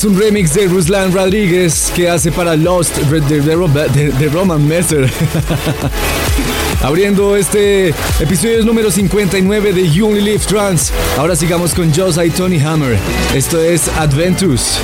Es 0.00 0.06
un 0.06 0.18
remix 0.18 0.54
de 0.54 0.66
Ruslan 0.66 1.12
Rodríguez 1.12 1.92
que 1.94 2.08
hace 2.08 2.32
para 2.32 2.56
Lost 2.56 2.96
de, 2.96 4.28
Roman 4.32 4.66
Messer. 4.66 5.12
Abriendo 6.82 7.36
este 7.36 7.88
episodio 8.18 8.64
número 8.64 8.90
59 8.90 9.74
de 9.74 9.90
You 9.90 10.06
Only 10.06 10.22
Live 10.22 10.46
Trans. 10.48 10.90
Ahora 11.18 11.36
sigamos 11.36 11.74
con 11.74 11.94
Josa 11.94 12.24
y 12.24 12.30
Tony 12.30 12.58
Hammer. 12.60 12.96
Esto 13.34 13.60
es 13.60 13.88
Adventus. 13.88 14.78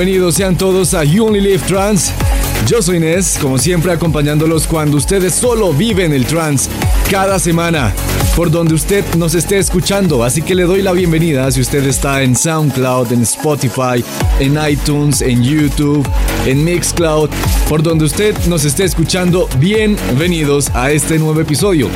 Bienvenidos 0.00 0.36
sean 0.36 0.56
todos 0.56 0.94
a 0.94 1.04
You 1.04 1.26
Only 1.26 1.42
Live 1.42 1.62
Trans. 1.68 2.10
Yo 2.66 2.80
soy 2.80 2.96
Inés, 2.96 3.36
como 3.38 3.58
siempre 3.58 3.92
acompañándolos 3.92 4.66
cuando 4.66 4.96
ustedes 4.96 5.34
solo 5.34 5.74
viven 5.74 6.14
el 6.14 6.24
trance 6.24 6.70
cada 7.10 7.38
semana, 7.38 7.92
por 8.34 8.50
donde 8.50 8.72
usted 8.72 9.04
nos 9.16 9.34
esté 9.34 9.58
escuchando. 9.58 10.24
Así 10.24 10.40
que 10.40 10.54
le 10.54 10.62
doy 10.62 10.80
la 10.80 10.92
bienvenida 10.92 11.50
si 11.50 11.60
usted 11.60 11.86
está 11.86 12.22
en 12.22 12.34
SoundCloud, 12.34 13.12
en 13.12 13.20
Spotify, 13.24 14.02
en 14.38 14.58
iTunes, 14.66 15.20
en 15.20 15.42
YouTube, 15.42 16.08
en 16.46 16.64
Mixcloud, 16.64 17.28
por 17.68 17.82
donde 17.82 18.06
usted 18.06 18.34
nos 18.46 18.64
esté 18.64 18.84
escuchando. 18.84 19.50
Bienvenidos 19.58 20.70
a 20.72 20.92
este 20.92 21.18
nuevo 21.18 21.42
episodio. 21.42 21.90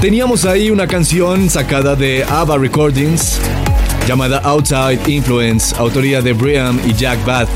Teníamos 0.00 0.46
ahí 0.46 0.70
una 0.70 0.88
canción 0.88 1.48
sacada 1.48 1.94
de 1.94 2.24
ABBA 2.24 2.58
Recordings 2.58 3.38
llamada 4.06 4.38
Outside 4.44 5.00
Influence, 5.08 5.74
autoría 5.76 6.22
de 6.22 6.32
Brian 6.32 6.80
y 6.86 6.94
Jack 6.94 7.24
Bath. 7.24 7.48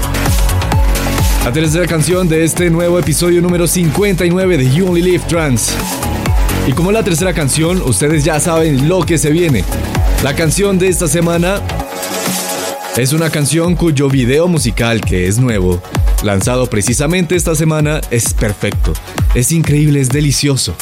La 1.45 1.53
tercera 1.53 1.87
canción 1.87 2.29
de 2.29 2.43
este 2.45 2.71
nuevo 2.71 2.99
episodio 2.99 3.41
número 3.41 3.69
59 3.69 4.59
de 4.59 4.71
You 4.71 4.89
Only 4.89 5.03
Live 5.03 5.25
Trans. 5.29 5.73
Y 6.67 6.73
como 6.73 6.91
la 6.91 7.05
tercera 7.05 7.33
canción, 7.33 7.81
ustedes 7.83 8.25
ya 8.25 8.41
saben 8.41 8.89
lo 8.89 9.07
que 9.07 9.17
se 9.17 9.31
viene. 9.31 9.65
La 10.25 10.35
canción 10.35 10.79
de 10.79 10.89
esta 10.89 11.07
semana 11.07 11.61
es 12.97 13.13
una 13.13 13.31
canción 13.31 13.77
cuyo 13.77 14.09
video 14.09 14.49
musical, 14.49 15.01
que 15.01 15.29
es 15.29 15.39
nuevo, 15.39 15.81
lanzado 16.25 16.67
precisamente 16.67 17.37
esta 17.37 17.55
semana, 17.55 18.01
es 18.11 18.35
perfecto. 18.35 18.93
Es 19.35 19.53
increíble, 19.53 20.01
es 20.01 20.09
delicioso. 20.09 20.75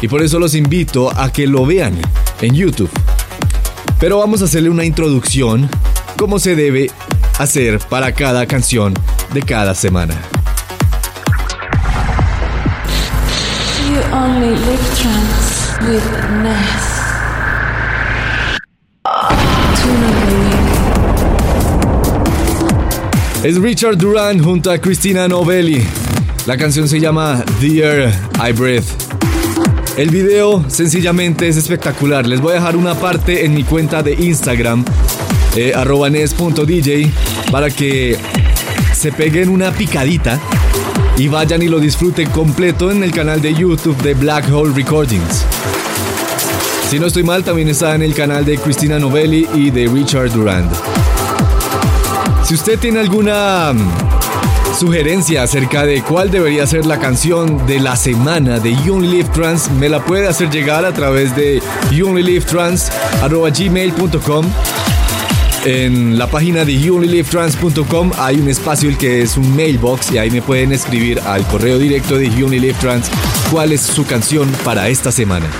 Y 0.00 0.08
por 0.08 0.22
eso 0.22 0.38
los 0.38 0.54
invito 0.54 1.10
a 1.14 1.30
que 1.30 1.46
lo 1.46 1.66
vean 1.66 1.98
en 2.40 2.54
YouTube. 2.54 2.90
Pero 4.00 4.18
vamos 4.18 4.40
a 4.40 4.46
hacerle 4.46 4.70
una 4.70 4.84
introducción 4.84 5.68
como 6.16 6.38
se 6.38 6.56
debe 6.56 6.90
hacer 7.38 7.78
para 7.78 8.12
cada 8.12 8.46
canción 8.46 8.94
de 9.34 9.42
cada 9.42 9.74
semana. 9.74 10.14
Es 23.42 23.56
Richard 23.56 23.96
Duran 23.96 24.42
junto 24.42 24.70
a 24.70 24.78
Christina 24.78 25.28
Novelli. 25.28 25.86
La 26.46 26.56
canción 26.56 26.88
se 26.88 27.00
llama 27.00 27.44
Dear 27.60 28.12
I 28.46 28.52
Breathe. 28.52 29.19
El 30.00 30.08
video 30.08 30.64
sencillamente 30.66 31.46
es 31.46 31.58
espectacular. 31.58 32.26
Les 32.26 32.40
voy 32.40 32.52
a 32.52 32.54
dejar 32.54 32.74
una 32.74 32.94
parte 32.94 33.44
en 33.44 33.52
mi 33.52 33.64
cuenta 33.64 34.02
de 34.02 34.14
Instagram, 34.14 34.82
eh, 35.54 35.74
nes.dj, 36.10 37.50
para 37.52 37.68
que 37.68 38.16
se 38.94 39.12
peguen 39.12 39.50
una 39.50 39.72
picadita 39.72 40.40
y 41.18 41.28
vayan 41.28 41.60
y 41.60 41.68
lo 41.68 41.78
disfruten 41.80 42.30
completo 42.30 42.90
en 42.90 43.04
el 43.04 43.12
canal 43.12 43.42
de 43.42 43.52
YouTube 43.52 44.00
de 44.00 44.14
Black 44.14 44.50
Hole 44.50 44.72
Recordings. 44.72 45.44
Si 46.88 46.98
no 46.98 47.04
estoy 47.04 47.22
mal, 47.22 47.44
también 47.44 47.68
está 47.68 47.94
en 47.94 48.00
el 48.00 48.14
canal 48.14 48.46
de 48.46 48.56
Cristina 48.56 48.98
Novelli 48.98 49.46
y 49.52 49.68
de 49.68 49.86
Richard 49.86 50.30
Durand. 50.30 50.72
Si 52.42 52.54
usted 52.54 52.78
tiene 52.78 53.00
alguna 53.00 53.74
sugerencia 54.80 55.42
acerca 55.42 55.84
de 55.84 56.00
cuál 56.00 56.30
debería 56.30 56.66
ser 56.66 56.86
la 56.86 56.98
canción 56.98 57.66
de 57.66 57.80
la 57.80 57.96
semana 57.96 58.60
de 58.60 58.74
You 58.82 59.02
Trans, 59.30 59.70
me 59.72 59.90
la 59.90 60.02
puede 60.02 60.26
hacer 60.26 60.48
llegar 60.48 60.86
a 60.86 60.94
través 60.94 61.36
de 61.36 61.62
youonlylivetrans.gmail.com 61.90 64.46
en 65.66 66.18
la 66.18 66.28
página 66.28 66.64
de 66.64 66.80
youonlylivetrans.com 66.80 68.12
hay 68.16 68.40
un 68.40 68.48
espacio 68.48 68.88
el 68.88 68.96
que 68.96 69.20
es 69.20 69.36
un 69.36 69.54
mailbox 69.54 70.12
y 70.12 70.18
ahí 70.18 70.30
me 70.30 70.40
pueden 70.40 70.72
escribir 70.72 71.20
al 71.26 71.46
correo 71.46 71.78
directo 71.78 72.16
de 72.16 72.30
You 72.30 72.48
Trans 72.80 73.10
cuál 73.50 73.72
es 73.72 73.82
su 73.82 74.06
canción 74.06 74.50
para 74.64 74.88
esta 74.88 75.12
semana. 75.12 75.50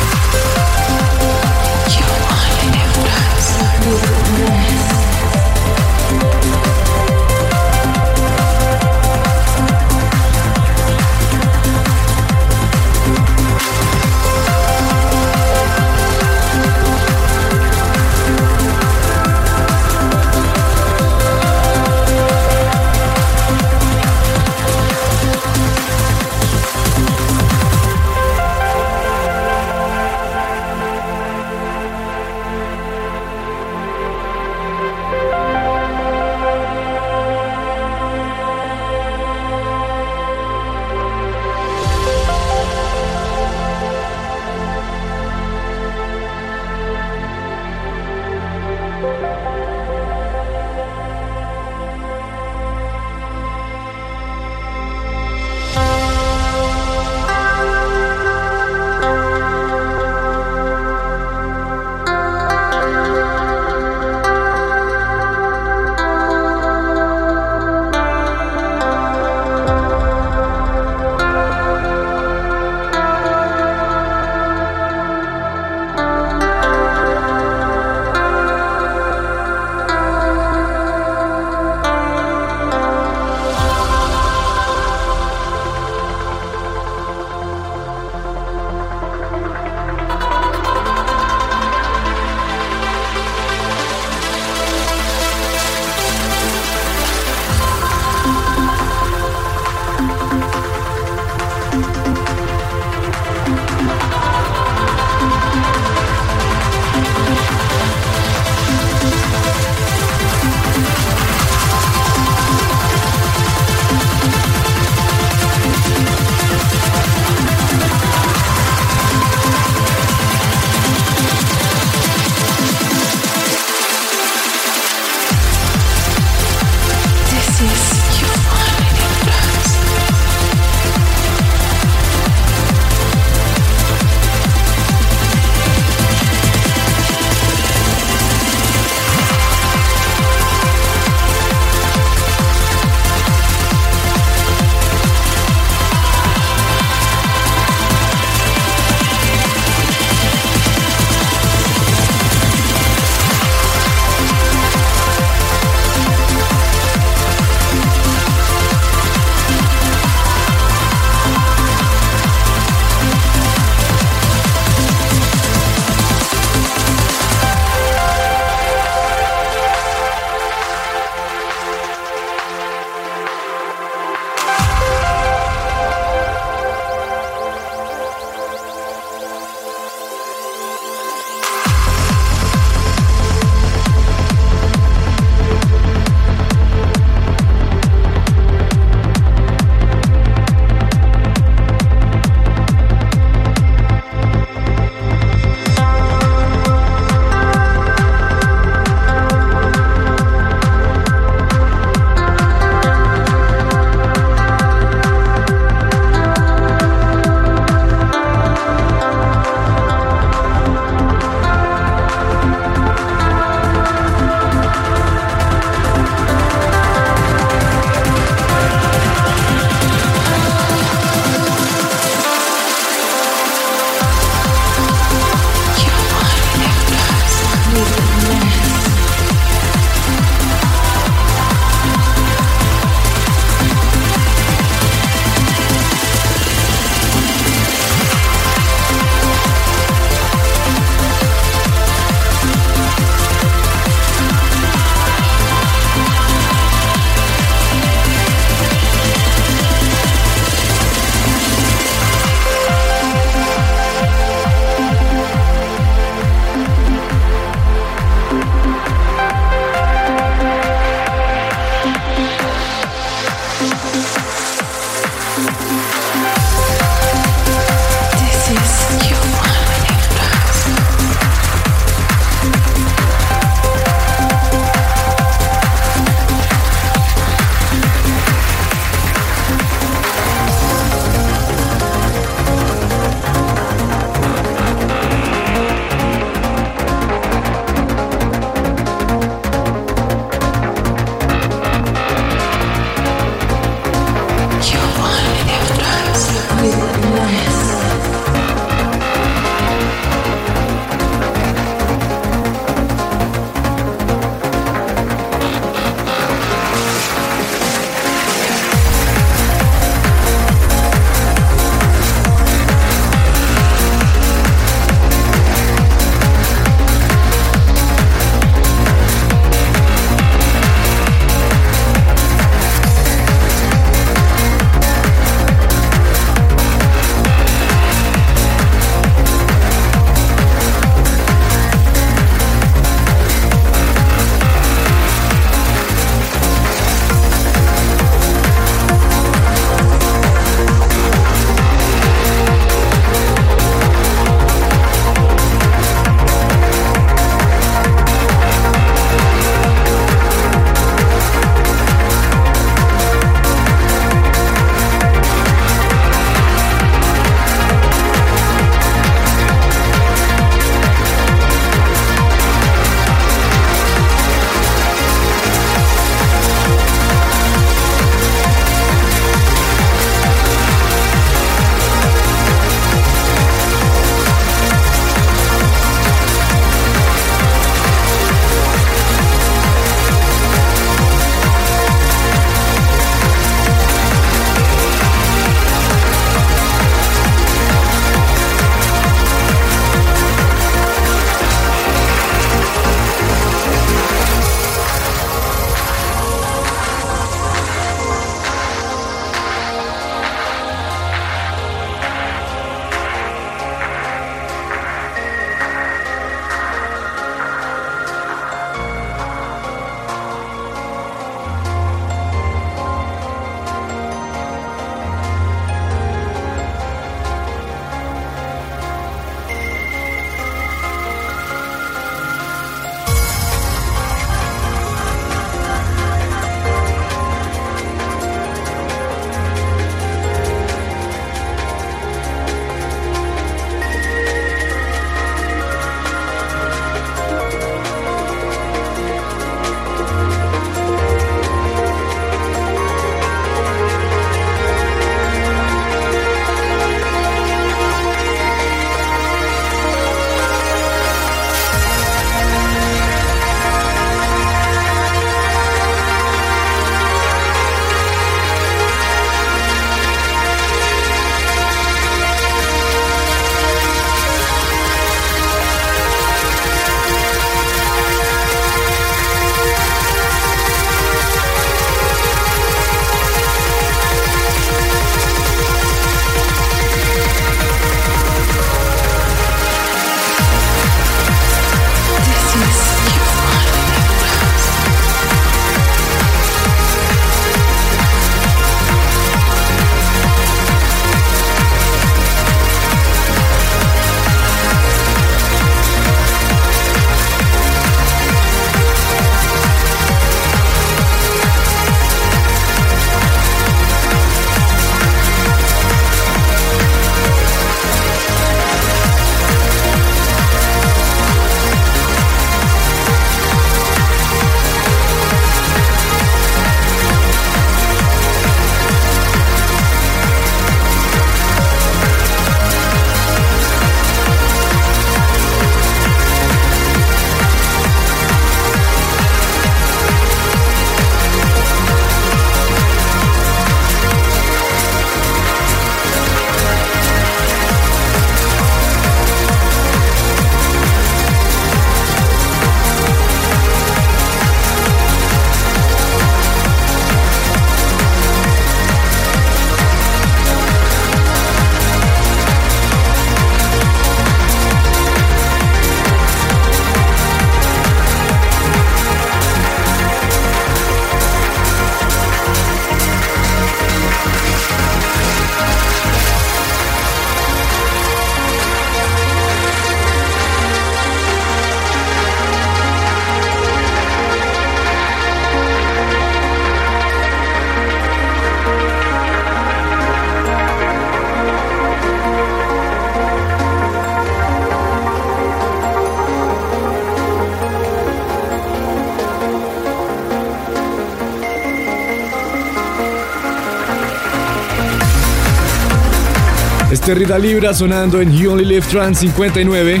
Rita 597.14 597.38
Libra 597.38 597.74
sonando 597.74 598.20
en 598.20 598.32
You 598.32 598.52
Only 598.52 598.64
Live 598.64 598.86
Trans 598.90 599.18
59. 599.18 600.00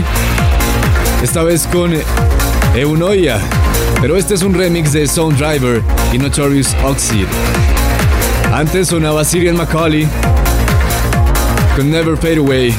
Esta 1.22 1.42
vez 1.42 1.66
con 1.66 1.92
Eunoia. 2.74 3.38
Pero 4.00 4.16
este 4.16 4.34
es 4.34 4.42
un 4.42 4.54
remix 4.54 4.92
de 4.92 5.06
Sound 5.06 5.36
Driver 5.36 5.82
y 6.12 6.18
Notorious 6.18 6.76
Oxide. 6.84 7.26
Antes 8.52 8.88
sonaba 8.88 9.24
Sirian 9.24 9.56
Macaulay 9.56 10.06
con 11.76 11.90
Never 11.90 12.16
Fade 12.16 12.38
Away. 12.38 12.74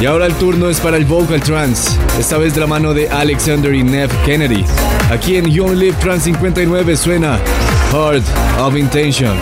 Y 0.00 0.06
ahora 0.06 0.26
el 0.26 0.34
turno 0.34 0.68
es 0.68 0.80
para 0.80 0.96
el 0.96 1.04
Vocal 1.04 1.40
Trance, 1.42 1.90
esta 2.18 2.38
vez 2.38 2.54
de 2.54 2.60
la 2.60 2.66
mano 2.66 2.94
de 2.94 3.08
Alexander 3.08 3.74
y 3.74 3.82
Nev 3.82 4.10
Kennedy. 4.24 4.64
Aquí 5.10 5.36
en 5.36 5.50
You 5.50 5.66
Only 5.66 5.86
Live 5.86 5.96
Trans 6.00 6.22
59 6.24 6.96
suena 6.96 7.38
Heart 7.92 8.24
of 8.58 8.76
Intention. 8.76 9.36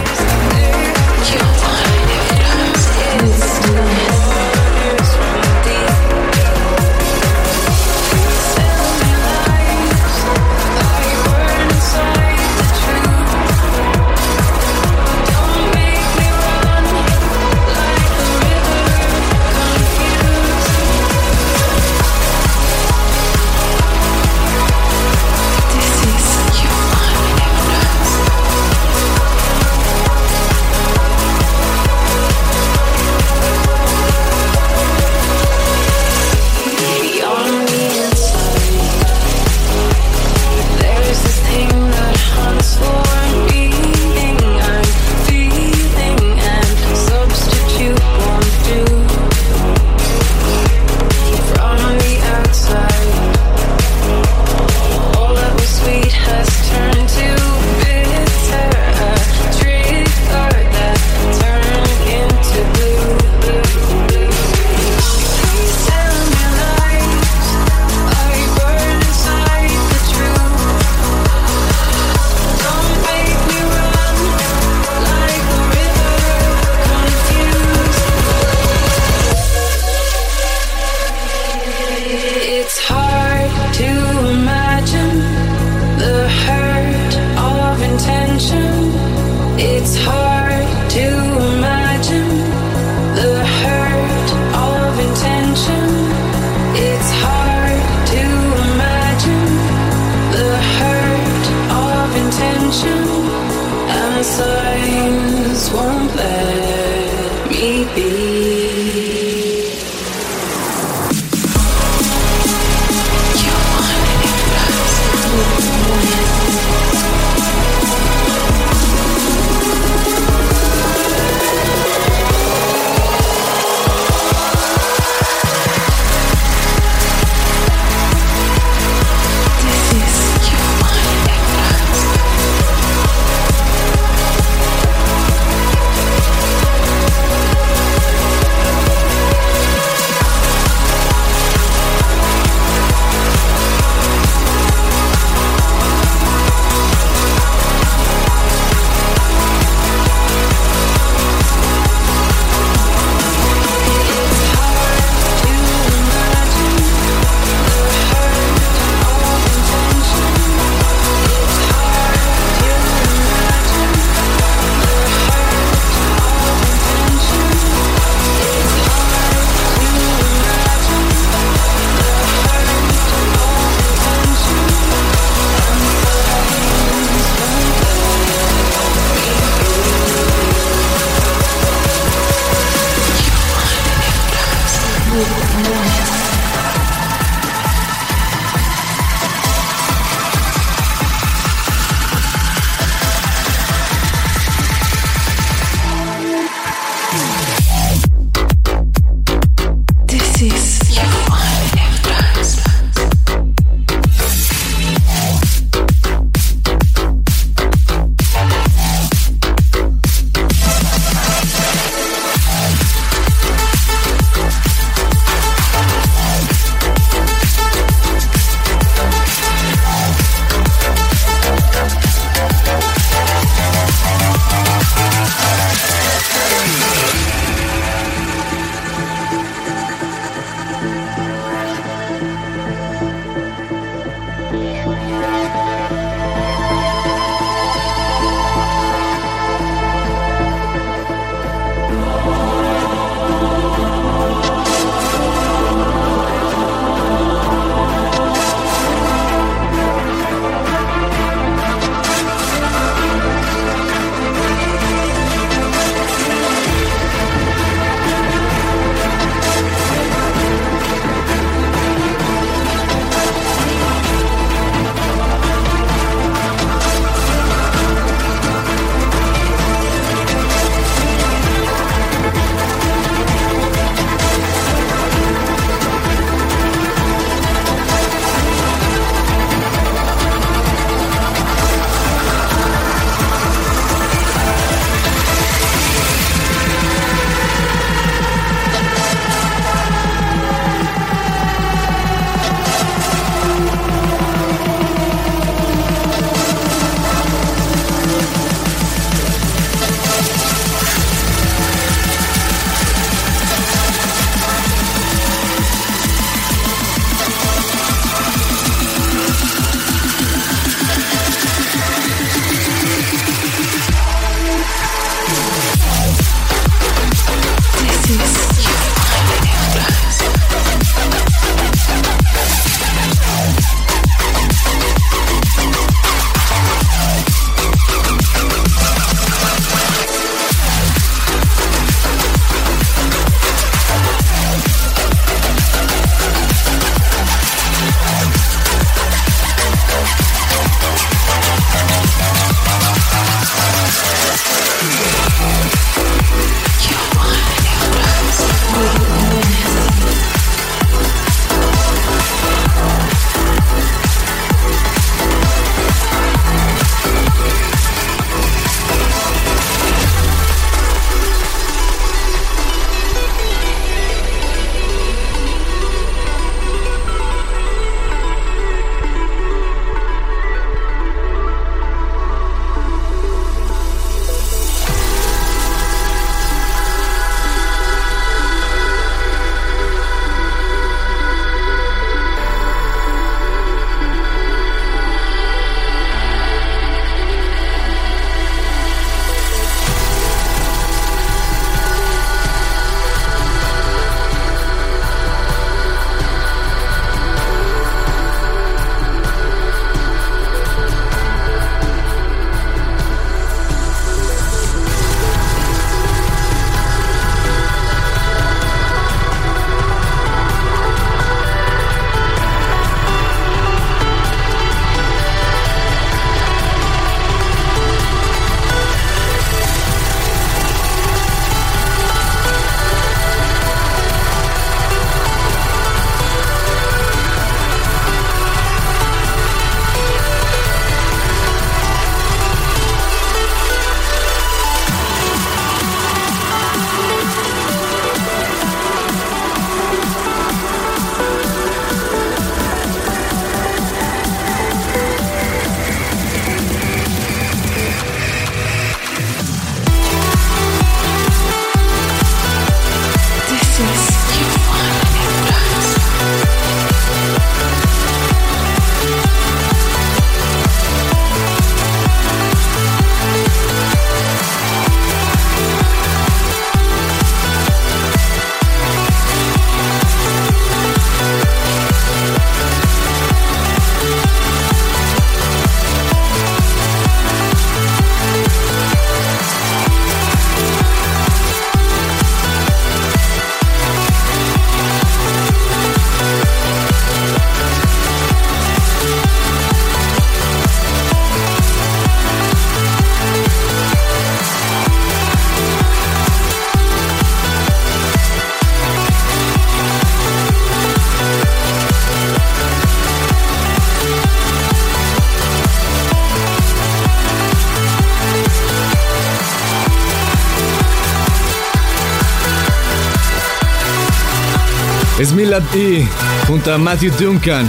Millard 515.55 515.77
E. 515.77 516.09
junto 516.49 516.73
a 516.73 516.79
Matthew 516.79 517.13
Duncan 517.17 517.69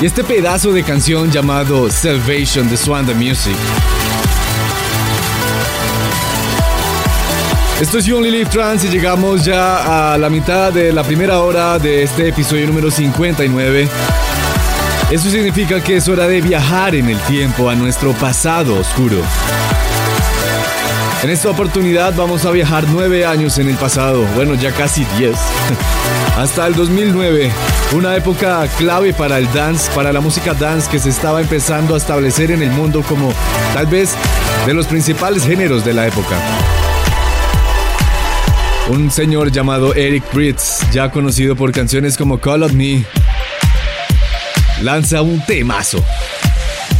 y 0.00 0.06
este 0.06 0.22
pedazo 0.22 0.72
de 0.72 0.84
canción 0.84 1.30
llamado 1.30 1.90
Salvation 1.90 2.68
de 2.68 2.76
Swan 2.76 3.04
the 3.04 3.14
Music. 3.14 3.56
Esto 7.80 7.98
es 7.98 8.04
You 8.04 8.18
Only 8.18 8.30
Live 8.30 8.50
Trans 8.50 8.84
y 8.84 8.88
llegamos 8.88 9.44
ya 9.44 10.12
a 10.12 10.18
la 10.18 10.30
mitad 10.30 10.72
de 10.72 10.92
la 10.92 11.02
primera 11.02 11.40
hora 11.40 11.80
de 11.80 12.04
este 12.04 12.28
episodio 12.28 12.66
número 12.68 12.90
59. 12.90 13.88
Eso 15.10 15.30
significa 15.30 15.82
que 15.82 15.96
es 15.96 16.08
hora 16.08 16.28
de 16.28 16.40
viajar 16.40 16.94
en 16.94 17.08
el 17.08 17.18
tiempo 17.20 17.68
a 17.68 17.74
nuestro 17.74 18.12
pasado 18.12 18.78
oscuro. 18.78 19.20
En 21.22 21.30
esta 21.30 21.50
oportunidad 21.50 22.14
vamos 22.14 22.44
a 22.44 22.50
viajar 22.52 22.84
nueve 22.88 23.26
años 23.26 23.58
en 23.58 23.68
el 23.68 23.76
pasado, 23.76 24.22
bueno 24.36 24.54
ya 24.54 24.70
casi 24.70 25.04
diez, 25.18 25.36
hasta 26.36 26.66
el 26.66 26.74
2009, 26.74 27.50
una 27.92 28.14
época 28.14 28.68
clave 28.76 29.14
para 29.14 29.38
el 29.38 29.50
dance, 29.54 29.90
para 29.92 30.12
la 30.12 30.20
música 30.20 30.52
dance 30.52 30.88
que 30.90 30.98
se 30.98 31.08
estaba 31.08 31.40
empezando 31.40 31.94
a 31.94 31.96
establecer 31.96 32.50
en 32.50 32.62
el 32.62 32.70
mundo 32.70 33.02
como 33.02 33.32
tal 33.72 33.86
vez 33.86 34.10
de 34.66 34.74
los 34.74 34.86
principales 34.86 35.44
géneros 35.44 35.82
de 35.82 35.94
la 35.94 36.06
época. 36.06 36.36
Un 38.90 39.10
señor 39.10 39.50
llamado 39.50 39.94
Eric 39.94 40.24
Britz, 40.34 40.80
ya 40.92 41.10
conocido 41.10 41.56
por 41.56 41.72
canciones 41.72 42.18
como 42.18 42.38
Call 42.38 42.64
of 42.64 42.72
Me, 42.72 43.06
lanza 44.82 45.22
un 45.22 45.40
temazo. 45.46 46.04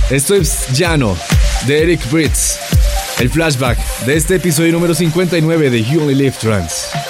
Esto 0.09 0.35
es 0.35 0.69
Llano, 0.73 1.15
de 1.67 1.83
Eric 1.83 2.11
Britz. 2.11 2.59
El 3.19 3.29
flashback 3.29 3.79
de 4.07 4.17
este 4.17 4.37
episodio 4.37 4.73
número 4.73 4.95
59 4.95 5.71
de 5.71 5.85
You 5.85 6.01
Only 6.01 6.15
Live 6.15 6.37
Trans. 6.41 7.06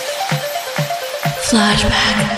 Flashback. 1.48 2.35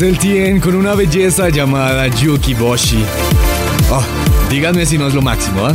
El 0.00 0.18
Tien 0.18 0.60
con 0.60 0.74
una 0.74 0.94
belleza 0.94 1.48
llamada 1.48 2.06
Yuki 2.08 2.52
Boshi. 2.52 3.02
Oh, 3.90 4.02
díganme 4.50 4.84
si 4.84 4.98
no 4.98 5.06
es 5.06 5.14
lo 5.14 5.22
máximo, 5.22 5.64
¿ah? 5.64 5.74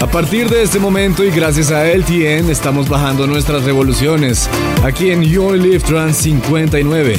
A 0.00 0.06
partir 0.06 0.48
de 0.48 0.62
este 0.62 0.78
momento 0.78 1.24
y 1.24 1.30
gracias 1.30 1.72
a 1.72 1.84
LTN 1.84 2.48
estamos 2.48 2.88
bajando 2.88 3.26
nuestras 3.26 3.64
revoluciones 3.64 4.48
aquí 4.84 5.10
en 5.10 5.22
You 5.22 5.54
Live 5.54 5.80
Trans 5.80 6.16
59. 6.18 7.18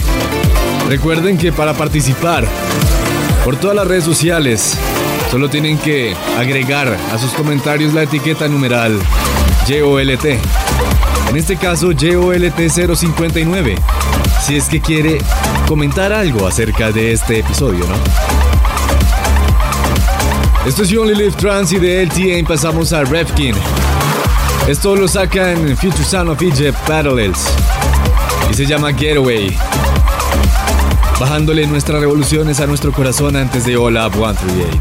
Recuerden 0.88 1.38
que 1.38 1.52
para 1.52 1.74
participar 1.74 2.48
por 3.44 3.58
todas 3.58 3.76
las 3.76 3.88
redes 3.88 4.06
sociales 4.06 4.78
solo 5.30 5.50
tienen 5.50 5.78
que 5.78 6.16
agregar 6.38 6.96
a 7.12 7.18
sus 7.18 7.32
comentarios 7.32 7.94
la 7.94 8.04
etiqueta 8.04 8.48
numeral 8.48 8.98
YOLT. 9.68 10.65
En 11.36 11.40
este 11.40 11.58
caso 11.58 11.92
YOLT 11.92 12.70
059. 12.70 13.76
Si 14.42 14.56
es 14.56 14.70
que 14.70 14.80
quiere 14.80 15.18
comentar 15.68 16.14
algo 16.14 16.48
acerca 16.48 16.94
de 16.94 17.12
este 17.12 17.40
episodio, 17.40 17.86
¿no? 17.86 17.96
Esto 20.66 20.84
es 20.84 20.90
You 20.90 21.02
Only 21.02 21.14
Live 21.14 21.34
Trans 21.34 21.74
y 21.74 21.80
de 21.80 22.06
LTN 22.06 22.46
pasamos 22.46 22.94
a 22.94 23.04
Refkin. 23.04 23.54
Esto 24.70 24.96
lo 24.96 25.10
saca 25.10 25.52
en 25.52 25.76
Future 25.76 26.06
Sound 26.06 26.30
of 26.30 26.42
Egypt 26.42 26.78
Parallels 26.88 27.50
y 28.50 28.54
se 28.54 28.66
llama 28.66 28.94
Getaway. 28.94 29.58
Bajándole 31.20 31.68
nuestras 31.68 32.00
revoluciones 32.00 32.62
a 32.62 32.66
nuestro 32.66 32.94
corazón 32.94 33.36
antes 33.36 33.66
de 33.66 33.78
Up 33.78 34.14
138. 34.14 34.72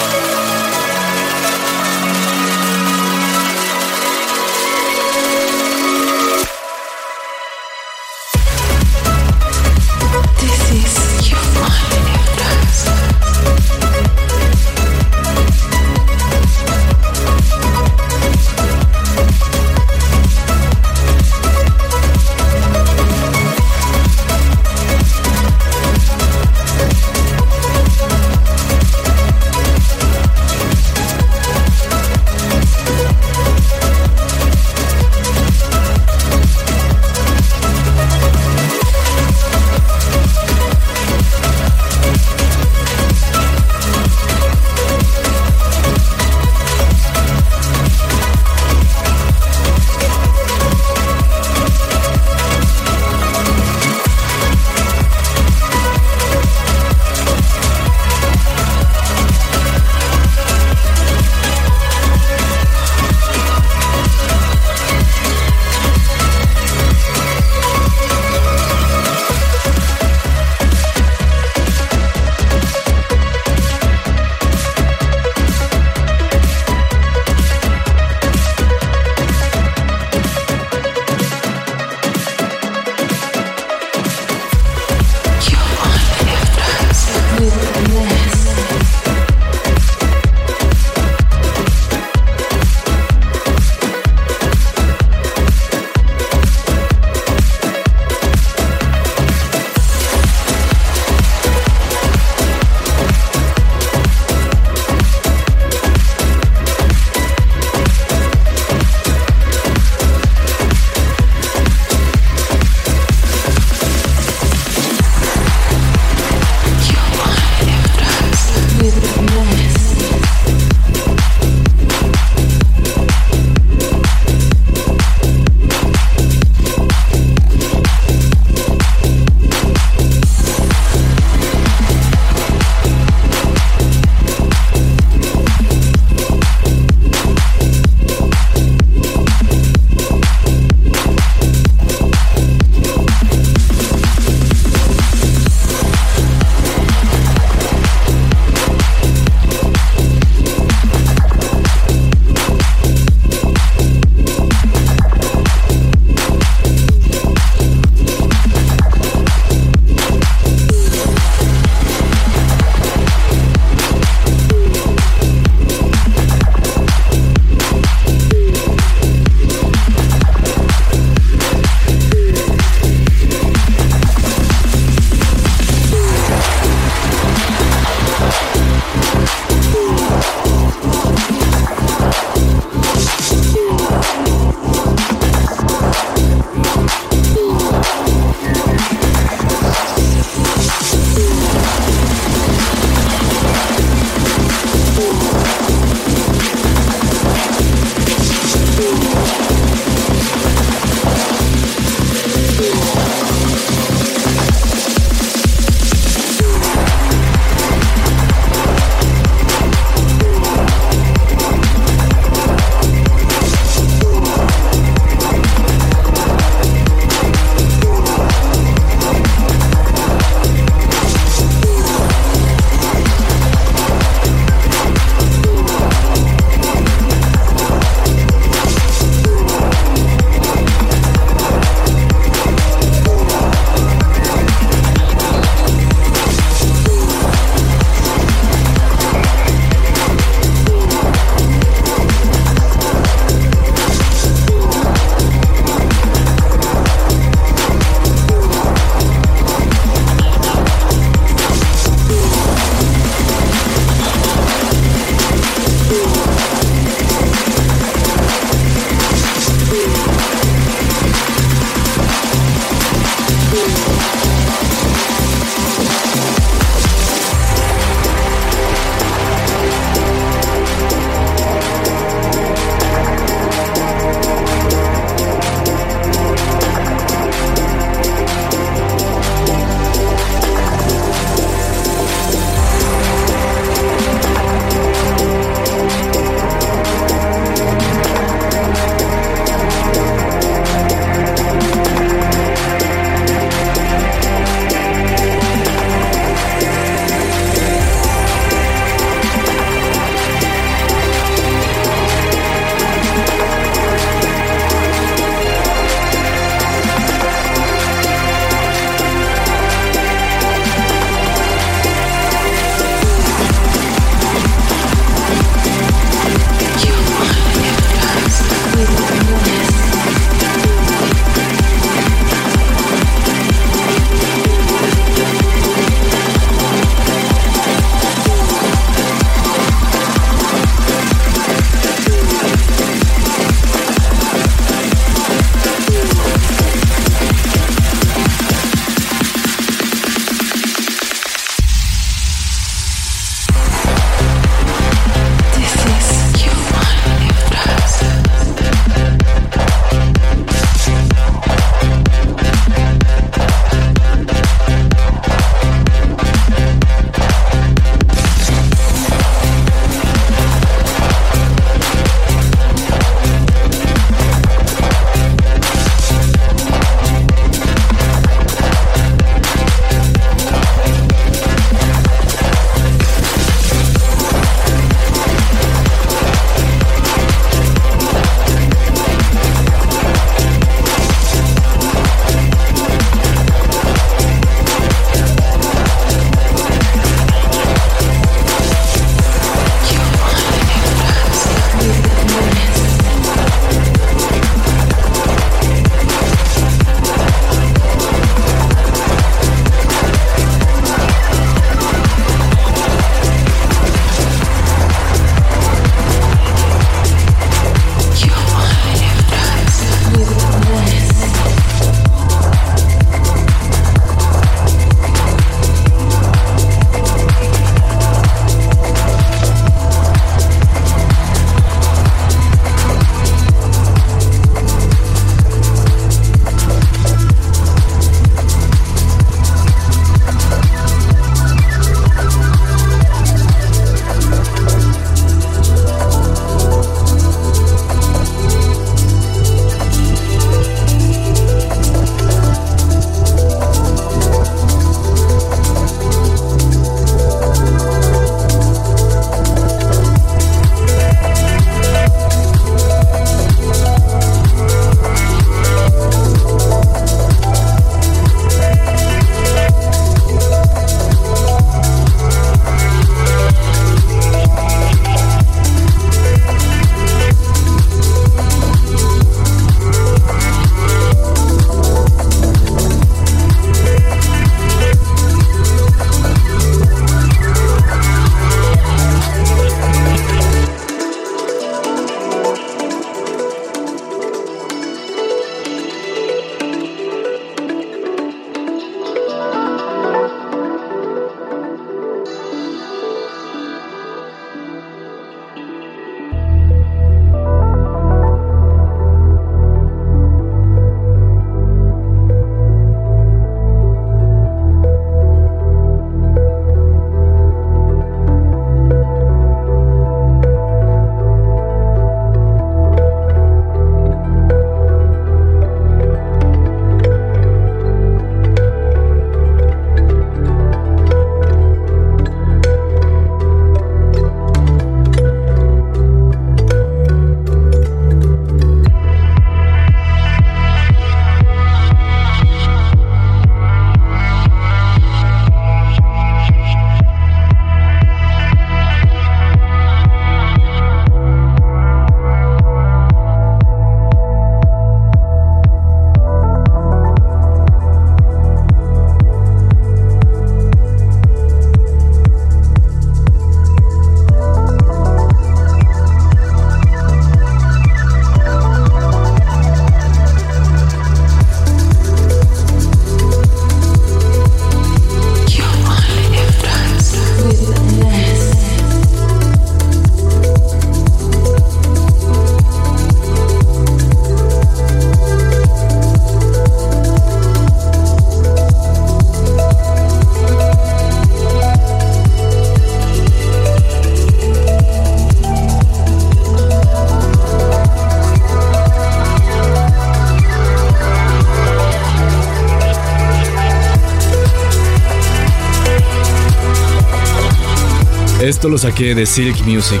Esto 598.62 598.70
lo 598.70 598.78
saqué 598.78 599.12
de 599.16 599.26
Silk 599.26 599.66
Music. 599.66 600.00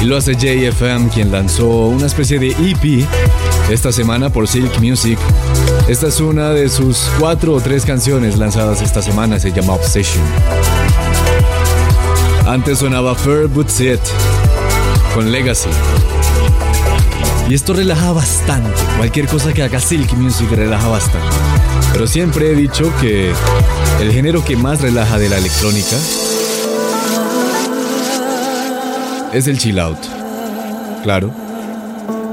Y 0.00 0.06
lo 0.06 0.16
hace 0.16 0.34
JFM, 0.34 1.10
quien 1.10 1.30
lanzó 1.30 1.66
una 1.68 2.06
especie 2.06 2.38
de 2.38 2.52
EP 2.52 3.06
esta 3.68 3.92
semana 3.92 4.30
por 4.30 4.48
Silk 4.48 4.80
Music. 4.80 5.18
Esta 5.86 6.06
es 6.06 6.18
una 6.20 6.52
de 6.52 6.70
sus 6.70 6.96
cuatro 7.18 7.52
o 7.52 7.60
tres 7.60 7.84
canciones 7.84 8.38
lanzadas 8.38 8.80
esta 8.80 9.02
semana, 9.02 9.38
se 9.38 9.52
llama 9.52 9.74
Obsession. 9.74 10.24
Antes 12.46 12.78
sonaba 12.78 13.14
Fair 13.14 13.46
But 13.46 13.68
It 13.78 14.00
con 15.12 15.30
Legacy. 15.30 15.68
Y 17.50 17.54
esto 17.54 17.74
relaja 17.74 18.10
bastante. 18.12 18.80
Cualquier 18.96 19.26
cosa 19.26 19.52
que 19.52 19.62
haga 19.62 19.80
Silk 19.80 20.14
Music 20.14 20.48
relaja 20.50 20.88
bastante. 20.88 21.36
Pero 21.92 22.06
siempre 22.06 22.52
he 22.52 22.54
dicho 22.54 22.90
que 23.02 23.34
el 24.00 24.12
género 24.12 24.42
que 24.42 24.56
más 24.56 24.80
relaja 24.80 25.18
de 25.18 25.28
la 25.28 25.36
electrónica 25.36 25.98
es 29.36 29.48
el 29.48 29.58
chill 29.58 29.78
out. 29.78 29.98
Claro, 31.02 31.30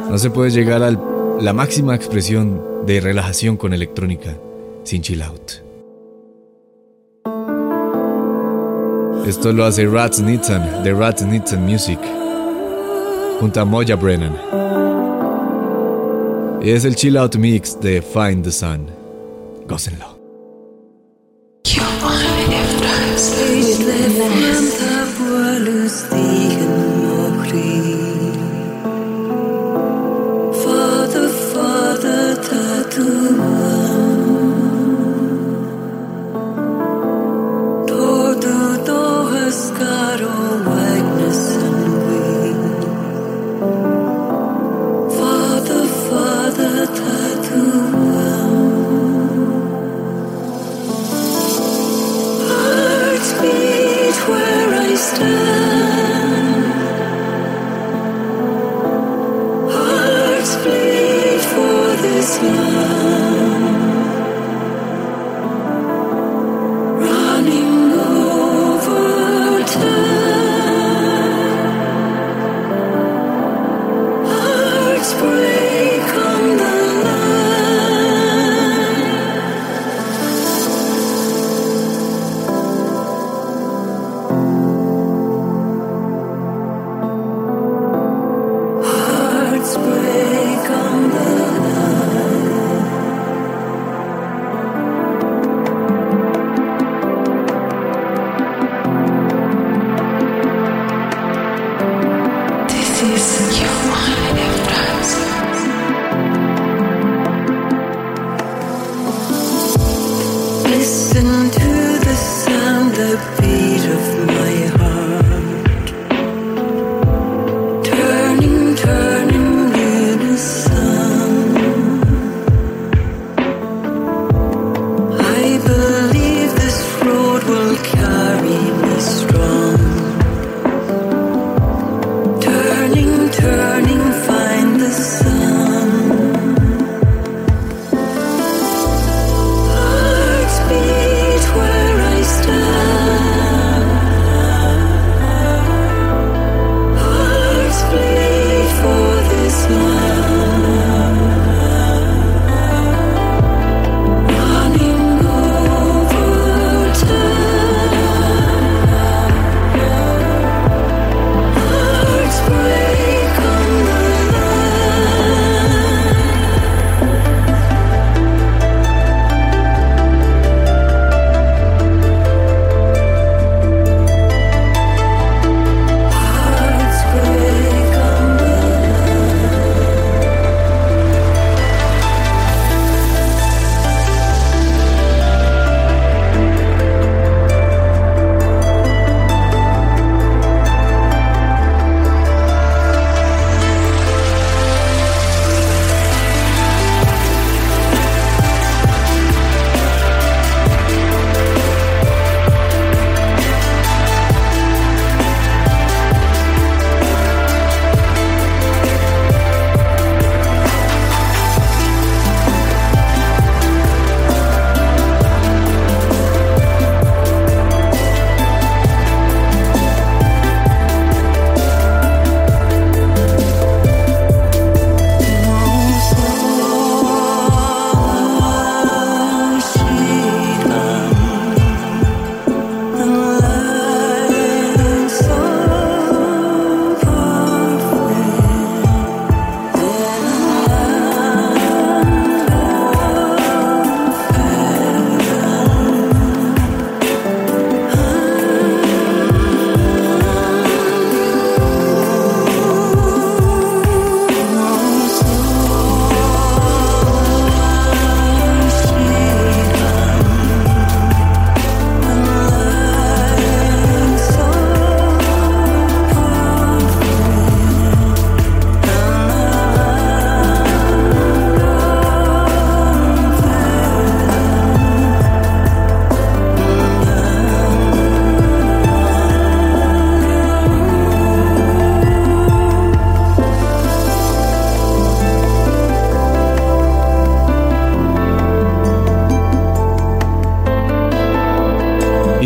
no 0.10 0.18
se 0.18 0.30
puede 0.30 0.52
llegar 0.52 0.82
a 0.84 0.92
la 0.92 1.52
máxima 1.52 1.96
expresión 1.96 2.86
de 2.86 3.02
relajación 3.02 3.58
con 3.58 3.74
electrónica 3.74 4.38
sin 4.84 5.02
chill 5.02 5.22
out. 5.22 5.52
Esto 9.28 9.52
lo 9.52 9.66
hace 9.66 9.86
Rats 9.86 10.22
Nitzan 10.22 10.84
de 10.84 10.94
Rats 10.94 11.24
Nitzan 11.24 11.66
Music 11.66 12.00
junto 13.40 13.60
a 13.60 13.66
Moya 13.66 13.98
Brennan. 13.98 14.38
Y 16.62 16.70
es 16.70 16.86
el 16.86 16.96
chill 16.96 17.18
out 17.18 17.36
mix 17.36 17.78
de 17.82 18.02
Find 18.02 18.46
the 18.46 18.52
Sun. 18.52 18.88
Gócenlo. 19.68 20.13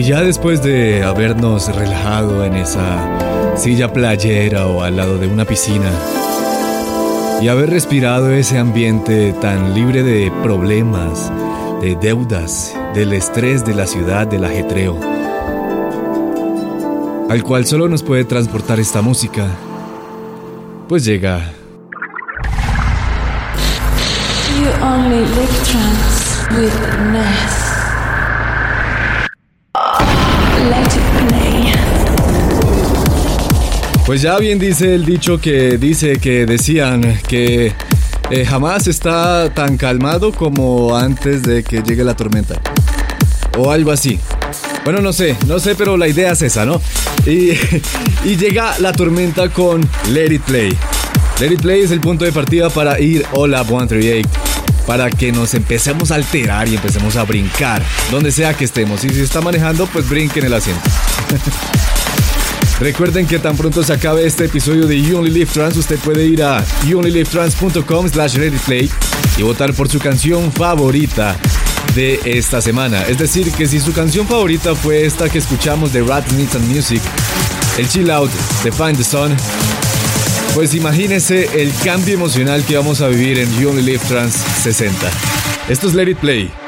Ya 0.08 0.22
después 0.22 0.64
de 0.64 1.04
habernos 1.04 1.68
relajado 1.76 2.46
en 2.46 2.56
esa 2.56 3.58
silla 3.58 3.92
playera 3.92 4.66
o 4.66 4.82
al 4.82 4.96
lado 4.96 5.18
de 5.18 5.28
una 5.28 5.44
piscina 5.44 5.92
y 7.42 7.50
haber 7.50 7.70
respirado 7.72 8.32
ese 8.32 8.58
ambiente 8.58 9.34
tan 9.42 9.74
libre 9.74 10.04
de 10.04 10.32
problemas, 10.44 11.30
de 11.82 11.98
deudas, 11.98 12.74
del 12.94 13.12
estrés 13.12 13.66
de 13.66 13.76
la 13.76 13.86
ciudad, 13.86 14.28
del 14.28 14.46
ajetreo, 14.46 14.98
al 17.30 17.44
cual 17.44 17.66
solo 17.66 17.90
nos 17.90 18.02
puede 18.02 18.24
transportar 18.24 18.80
esta 18.80 19.02
música, 19.02 19.46
pues 20.88 21.04
llega. 21.04 21.52
You 24.58 24.70
only 24.82 25.20
live 25.20 25.64
trance 25.66 26.48
with 26.56 26.72
Ness. 27.12 27.67
Pues 34.08 34.22
ya 34.22 34.38
bien 34.38 34.58
dice 34.58 34.96
el 34.96 35.06
dicho 35.06 35.38
que 35.38 35.78
dice 35.78 36.18
que 36.18 36.46
decían 36.46 37.20
que 37.28 37.74
eh, 38.30 38.46
jamás 38.46 38.88
está 38.88 39.54
tan 39.54 39.76
calmado 39.76 40.32
como 40.32 40.96
antes 40.96 41.44
de 41.44 41.62
que 41.62 41.82
llegue 41.82 42.06
la 42.06 42.16
tormenta. 42.16 42.56
O 43.58 43.70
algo 43.70 43.92
así. 43.92 44.18
Bueno, 44.86 45.02
no 45.02 45.12
sé, 45.12 45.36
no 45.46 45.60
sé, 45.60 45.76
pero 45.76 45.98
la 45.98 46.08
idea 46.08 46.32
es 46.32 46.42
esa, 46.42 46.66
¿no? 46.66 46.82
Y, 47.26 47.52
llega 48.38 48.80
la 48.80 48.94
tormenta 48.94 49.50
con 49.50 49.86
Let 50.14 50.34
It 50.36 50.42
Play. 50.44 50.78
Let 51.42 51.52
It 51.52 51.62
Play 51.62 51.82
es 51.82 51.92
el 51.92 52.00
punto 52.00 52.24
de 52.24 52.32
partida 52.32 52.70
para 52.70 53.02
ir 53.02 53.26
Hola 53.34 53.66
138 53.66 54.30
para 54.86 55.10
que 55.10 55.34
nos 55.34 55.54
empecemos 55.54 56.12
a 56.12 56.16
alterar 56.16 56.70
y 56.70 56.76
empecemos 56.76 57.18
a 57.18 57.26
brincar, 57.26 57.84
donde 58.10 58.32
sea 58.32 58.54
que 58.54 58.64
estemos. 58.64 59.04
Y 59.04 59.10
si 59.10 59.20
está 59.20 59.42
manejando, 59.42 59.86
pues 59.88 60.08
brinquen 60.08 60.46
el 60.46 60.54
asiento. 60.54 60.90
Recuerden 62.80 63.26
que 63.26 63.40
tan 63.40 63.58
pronto 63.58 63.84
se 63.84 63.92
acabe 63.92 64.26
este 64.26 64.46
episodio 64.46 64.86
de 64.86 65.02
You 65.02 65.18
Only 65.18 65.32
Live 65.32 65.52
Trans, 65.52 65.78
usted 65.78 65.98
puede 65.98 66.26
ir 66.26 66.44
a 66.44 66.64
youonlylivetrans.com 66.86 68.10
slash 68.10 68.38
play 68.66 68.90
y 69.36 69.42
votar 69.42 69.74
por 69.74 69.90
su 69.90 69.98
canción 69.98 70.52
favorita 70.52 71.36
de 71.96 72.20
esta 72.26 72.62
semana. 72.62 73.04
Es 73.08 73.18
decir, 73.18 73.52
que 73.52 73.68
si 73.68 73.80
su 73.80 73.94
canción 73.94 74.28
favorita 74.28 74.76
fue 74.76 75.06
esta 75.06 75.28
que 75.28 75.40
escuchamos 75.40 75.92
de 75.92 76.04
Rat 76.04 76.32
Needs 76.34 76.56
and 76.56 76.68
Music, 76.68 77.02
el 77.80 77.90
Chill 77.90 78.12
Out 78.12 78.32
de 78.64 78.72
Find 78.72 78.98
the 78.98 79.04
Sun, 79.04 79.36
pues 80.54 80.76
imagínese 80.76 81.62
el 81.62 81.74
cambio 81.84 82.14
emocional 82.14 82.64
que 82.64 82.78
vamos 82.78 83.02
a 83.02 83.08
vivir 83.08 83.40
en 83.40 83.60
You 83.60 83.70
Only 83.70 83.82
Live 83.82 84.04
Trans 84.08 84.36
60. 84.62 85.10
Esto 85.68 85.88
es 85.88 85.96
Let 85.96 86.12
It 86.12 86.18
Play. 86.20 86.67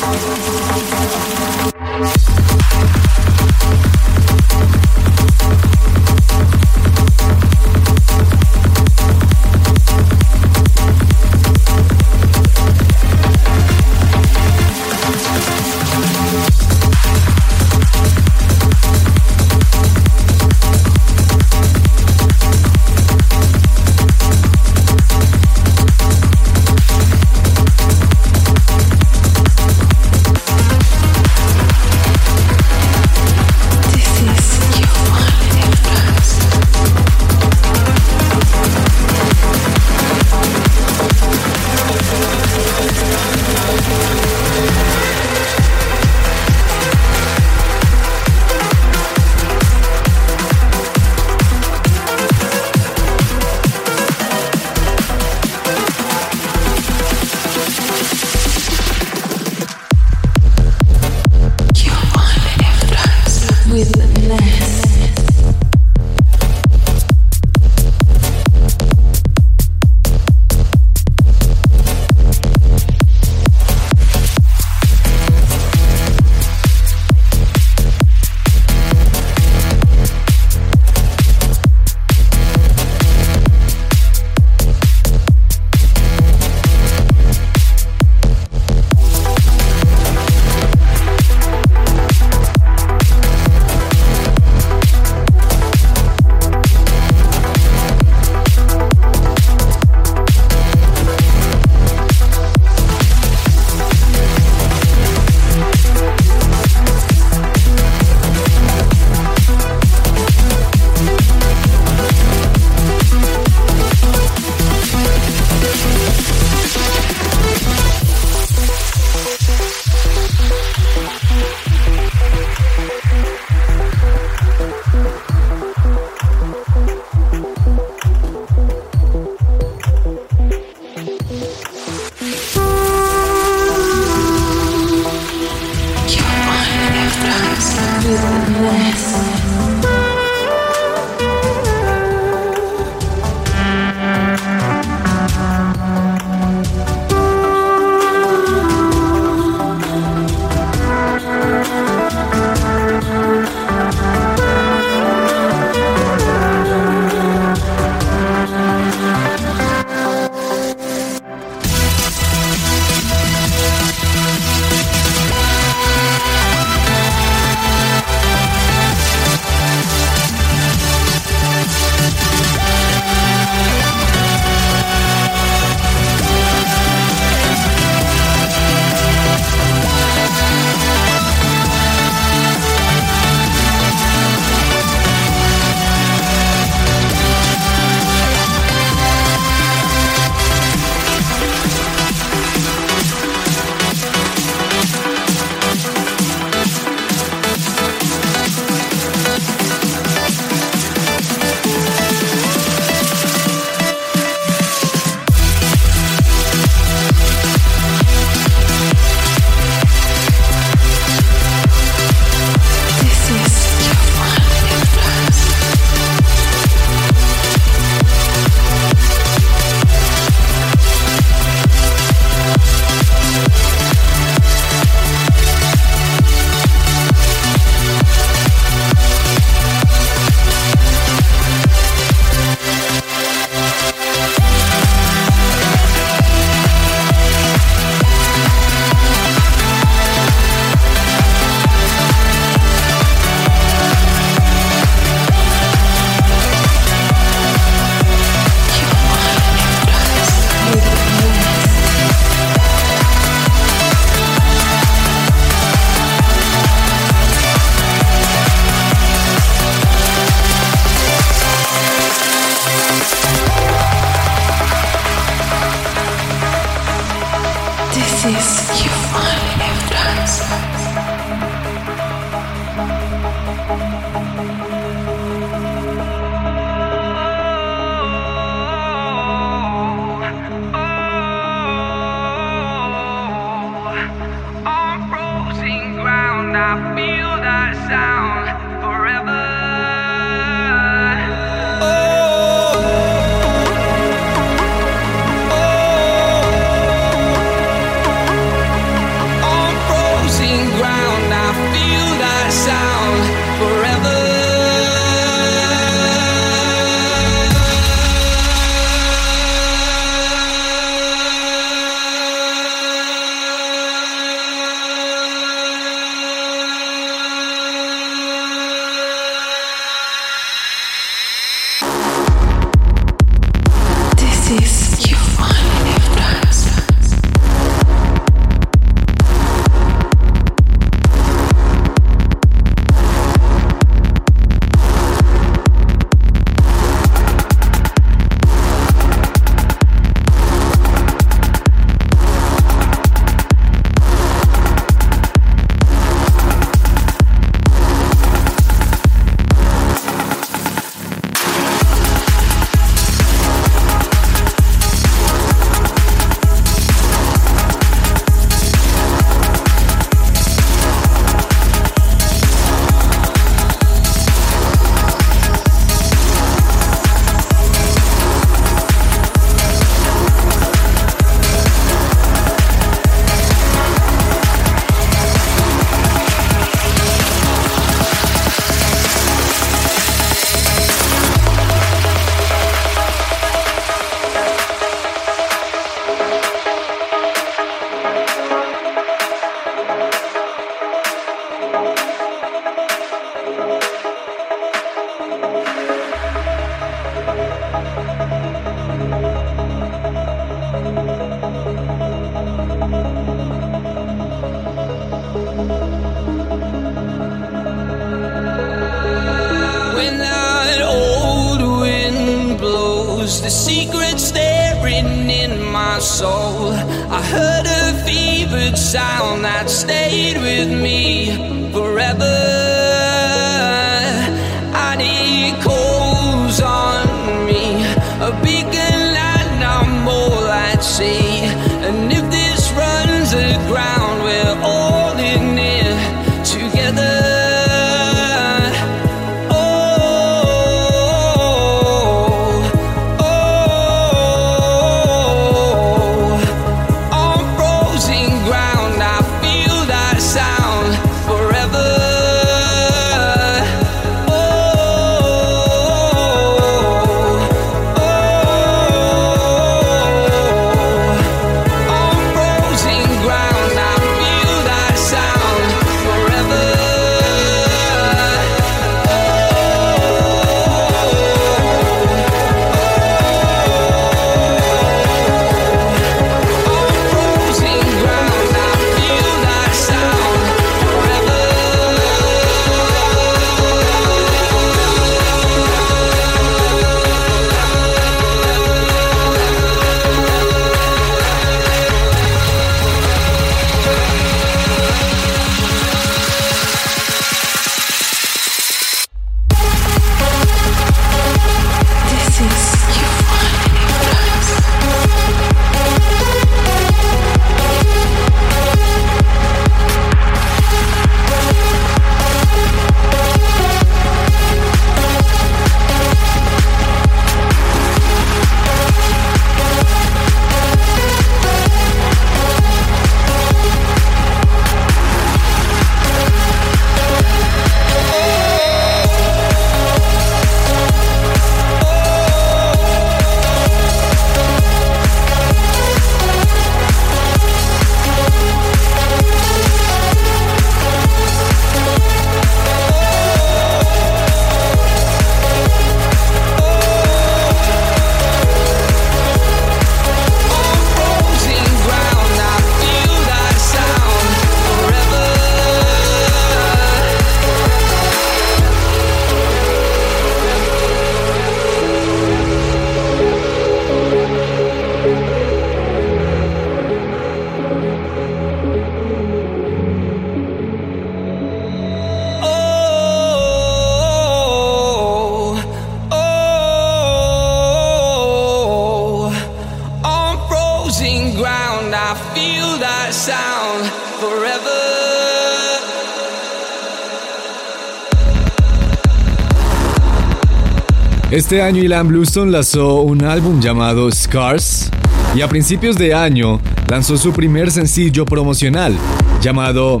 Este 591.46 591.62
año 591.62 591.80
Ilan 591.80 592.08
Bluestone 592.08 592.50
lanzó 592.50 593.02
un 593.02 593.24
álbum 593.24 593.60
llamado 593.60 594.10
Scars 594.10 594.90
y 595.32 595.42
a 595.42 595.48
principios 595.48 595.96
de 595.96 596.12
año 596.12 596.60
lanzó 596.88 597.16
su 597.16 597.32
primer 597.32 597.70
sencillo 597.70 598.24
promocional 598.24 598.98
llamado 599.40 600.00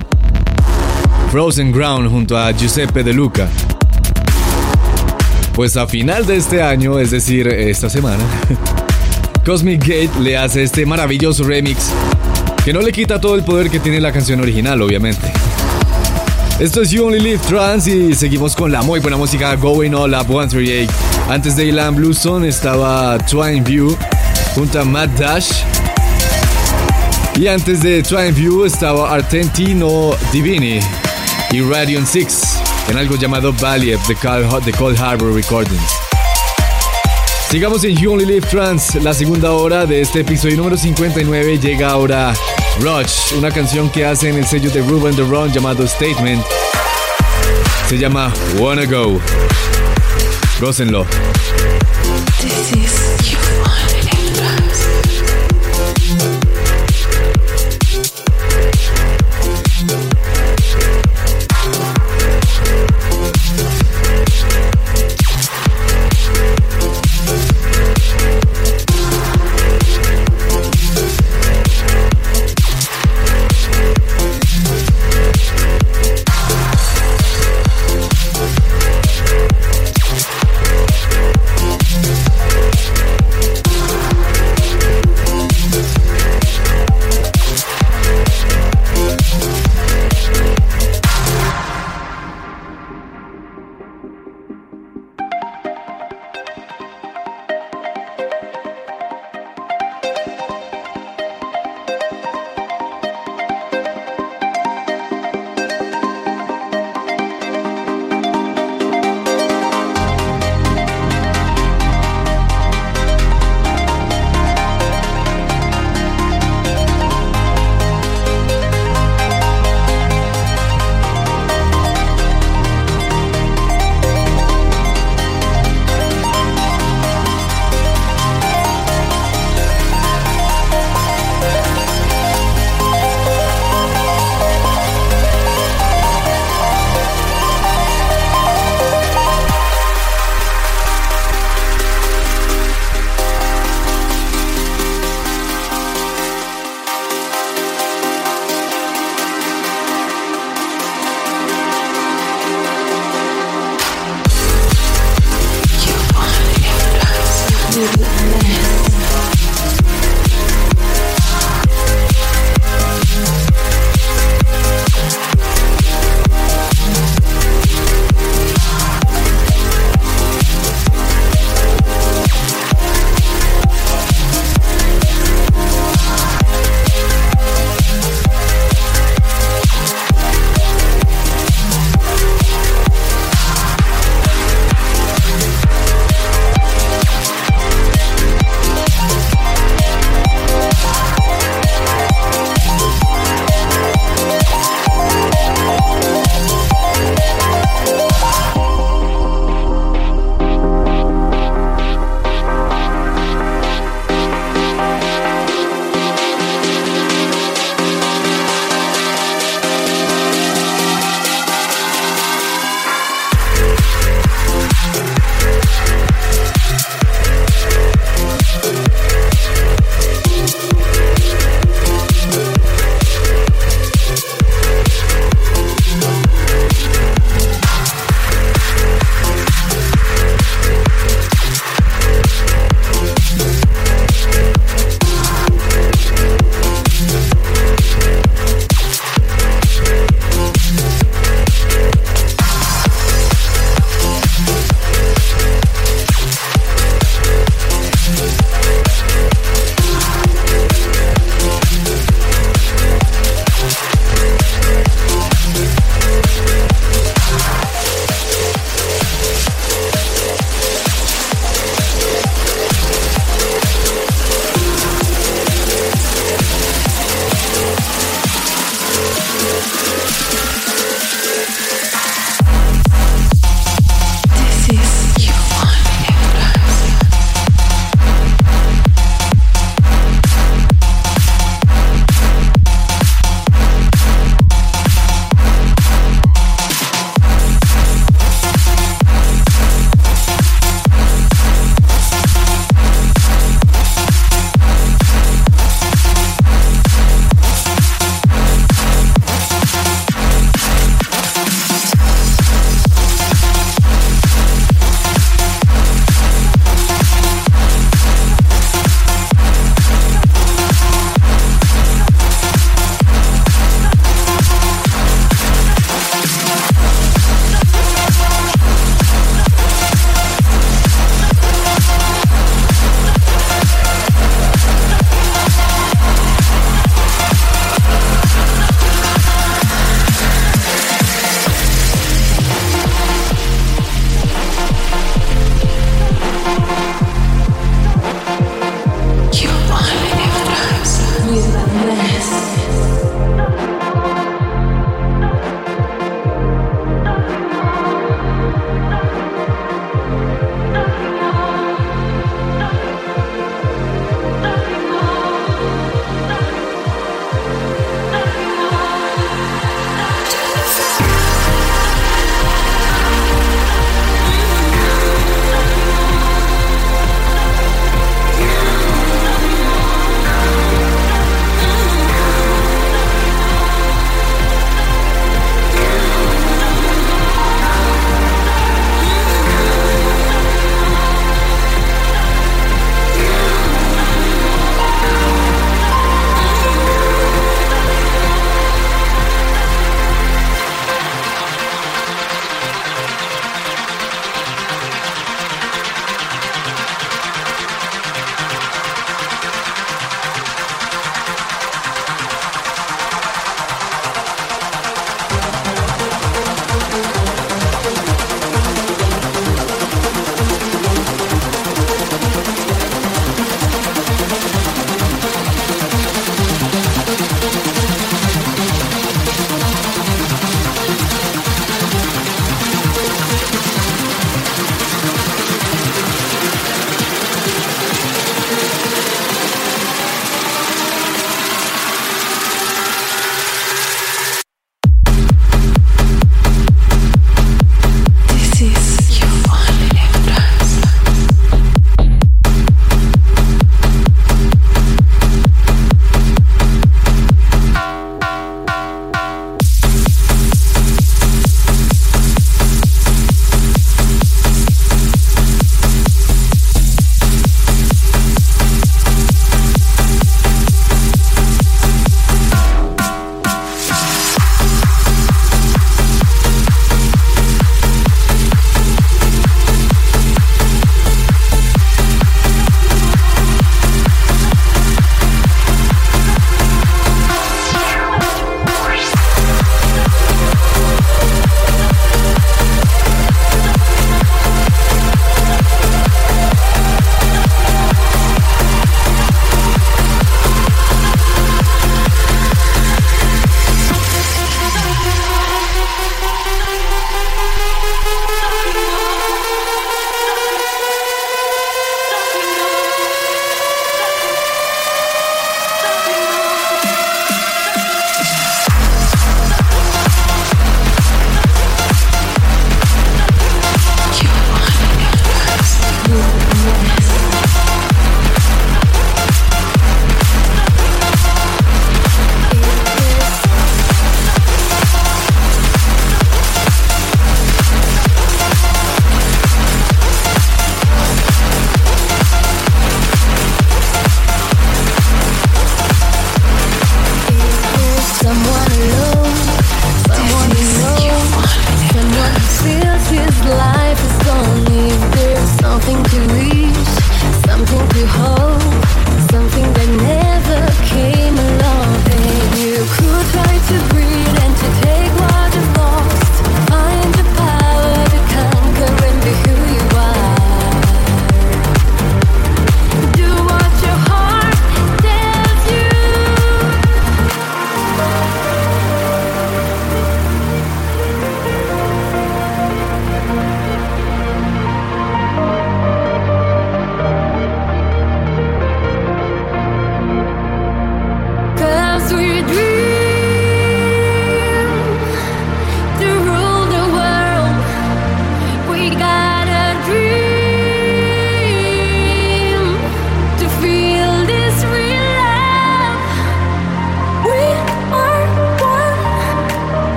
Frozen 1.30 1.70
Ground 1.70 2.10
junto 2.10 2.36
a 2.36 2.50
Giuseppe 2.50 3.04
De 3.04 3.12
Luca. 3.12 3.48
Pues 5.54 5.76
a 5.76 5.86
final 5.86 6.26
de 6.26 6.34
este 6.34 6.62
año, 6.62 6.98
es 6.98 7.12
decir, 7.12 7.46
esta 7.46 7.88
semana, 7.88 8.24
Cosmic 9.46 9.82
Gate 9.82 10.20
le 10.20 10.36
hace 10.36 10.64
este 10.64 10.84
maravilloso 10.84 11.44
remix 11.44 11.92
que 12.64 12.72
no 12.72 12.80
le 12.80 12.90
quita 12.90 13.20
todo 13.20 13.36
el 13.36 13.44
poder 13.44 13.70
que 13.70 13.78
tiene 13.78 14.00
la 14.00 14.10
canción 14.10 14.40
original, 14.40 14.82
obviamente. 14.82 15.32
Esto 16.58 16.80
es 16.80 16.90
You 16.90 17.04
Only 17.04 17.20
Live 17.20 17.40
Trans 17.46 17.86
y 17.86 18.14
seguimos 18.14 18.56
con 18.56 18.72
la 18.72 18.80
muy 18.80 18.98
buena 19.00 19.18
música 19.18 19.54
Going 19.56 19.92
All 19.92 20.14
Up 20.14 20.26
138. 20.26 20.90
Antes 21.28 21.54
de 21.54 21.66
Ilan 21.66 21.94
Bluestone 21.94 22.48
estaba 22.48 23.18
Twine 23.18 23.60
View 23.60 23.94
junto 24.54 24.80
a 24.80 24.84
Matt 24.84 25.10
Dash. 25.18 25.50
Y 27.38 27.46
antes 27.46 27.82
de 27.82 28.02
Twine 28.02 28.32
View 28.32 28.64
estaba 28.64 29.12
Argentino 29.12 30.12
Divini 30.32 30.80
y 31.50 31.60
Radion 31.60 32.06
6 32.06 32.58
en 32.88 32.96
algo 32.96 33.16
llamado 33.16 33.52
Valley 33.52 33.94
Cold, 34.22 34.64
de 34.64 34.72
Cold 34.72 34.98
Harbor 34.98 35.34
Recordings. 35.34 35.92
Sigamos 37.50 37.84
en 37.84 37.96
You 37.96 38.12
Only 38.12 38.24
Live 38.24 38.46
Trans, 38.48 38.94
la 38.94 39.12
segunda 39.12 39.52
hora 39.52 39.84
de 39.84 40.00
este 40.00 40.20
episodio 40.20 40.56
número 40.56 40.78
59 40.78 41.58
llega 41.58 41.90
ahora 41.90 42.32
Rush, 42.80 43.32
una 43.36 43.50
canción 43.50 43.88
que 43.88 44.04
hace 44.04 44.28
en 44.28 44.36
el 44.36 44.46
sello 44.46 44.70
de 44.70 44.82
Ruben 44.82 45.16
the 45.16 45.22
Run 45.22 45.50
llamado 45.52 45.86
Statement. 45.86 46.44
Se 47.88 47.96
llama 47.96 48.32
Wanna 48.58 48.84
Go. 48.84 49.18
Gócenlo. 50.60 51.06
This 52.40 52.72
is 52.72 53.25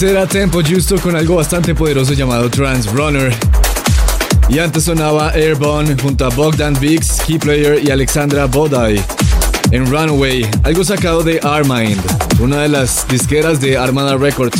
Ese 0.00 0.12
era 0.12 0.26
Tempo 0.26 0.62
Justo 0.62 0.98
con 0.98 1.14
algo 1.14 1.34
bastante 1.34 1.74
poderoso 1.74 2.14
llamado 2.14 2.48
Trans 2.48 2.90
Runner. 2.90 3.30
Y 4.48 4.58
antes 4.58 4.84
sonaba 4.84 5.32
Airborne 5.32 5.94
junto 6.00 6.24
a 6.24 6.30
Bogdan 6.30 6.74
Vix, 6.80 7.20
Keyplayer 7.26 7.84
y 7.84 7.90
Alexandra 7.90 8.46
Bodai 8.46 8.98
en 9.72 9.84
Runaway, 9.84 10.48
algo 10.62 10.84
sacado 10.84 11.22
de 11.22 11.38
Armind, 11.42 12.00
una 12.38 12.62
de 12.62 12.70
las 12.70 13.06
disqueras 13.08 13.60
de 13.60 13.76
Armada 13.76 14.16
Records. 14.16 14.58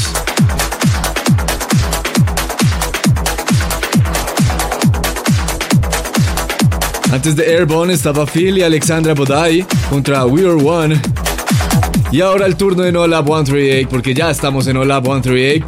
Antes 7.11 7.35
de 7.35 7.47
Airborne 7.47 7.95
estaba 7.95 8.27
Phil 8.27 8.59
y 8.59 8.63
Alexandra 8.63 9.15
Bodai 9.15 9.65
contra 9.89 10.27
We 10.27 10.43
Are 10.43 10.63
One. 10.63 11.01
Y 12.13 12.23
ahora 12.23 12.47
el 12.47 12.57
turno 12.57 12.83
de 12.83 12.91
No 12.91 13.07
Lab 13.07 13.27
138, 13.27 13.89
porque 13.89 14.15
ya 14.15 14.31
estamos 14.31 14.67
en 14.67 14.75
No 14.75 14.85
Lab 14.85 15.05
138. 15.05 15.65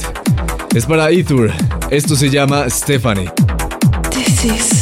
Es 0.75 0.87
para 0.87 1.11
Ethur. 1.11 1.53
Esto 1.91 2.17
se 2.17 2.31
llama 2.31 2.69
Stephanie. 2.69 3.31
This 4.11 4.45
is 4.45 4.82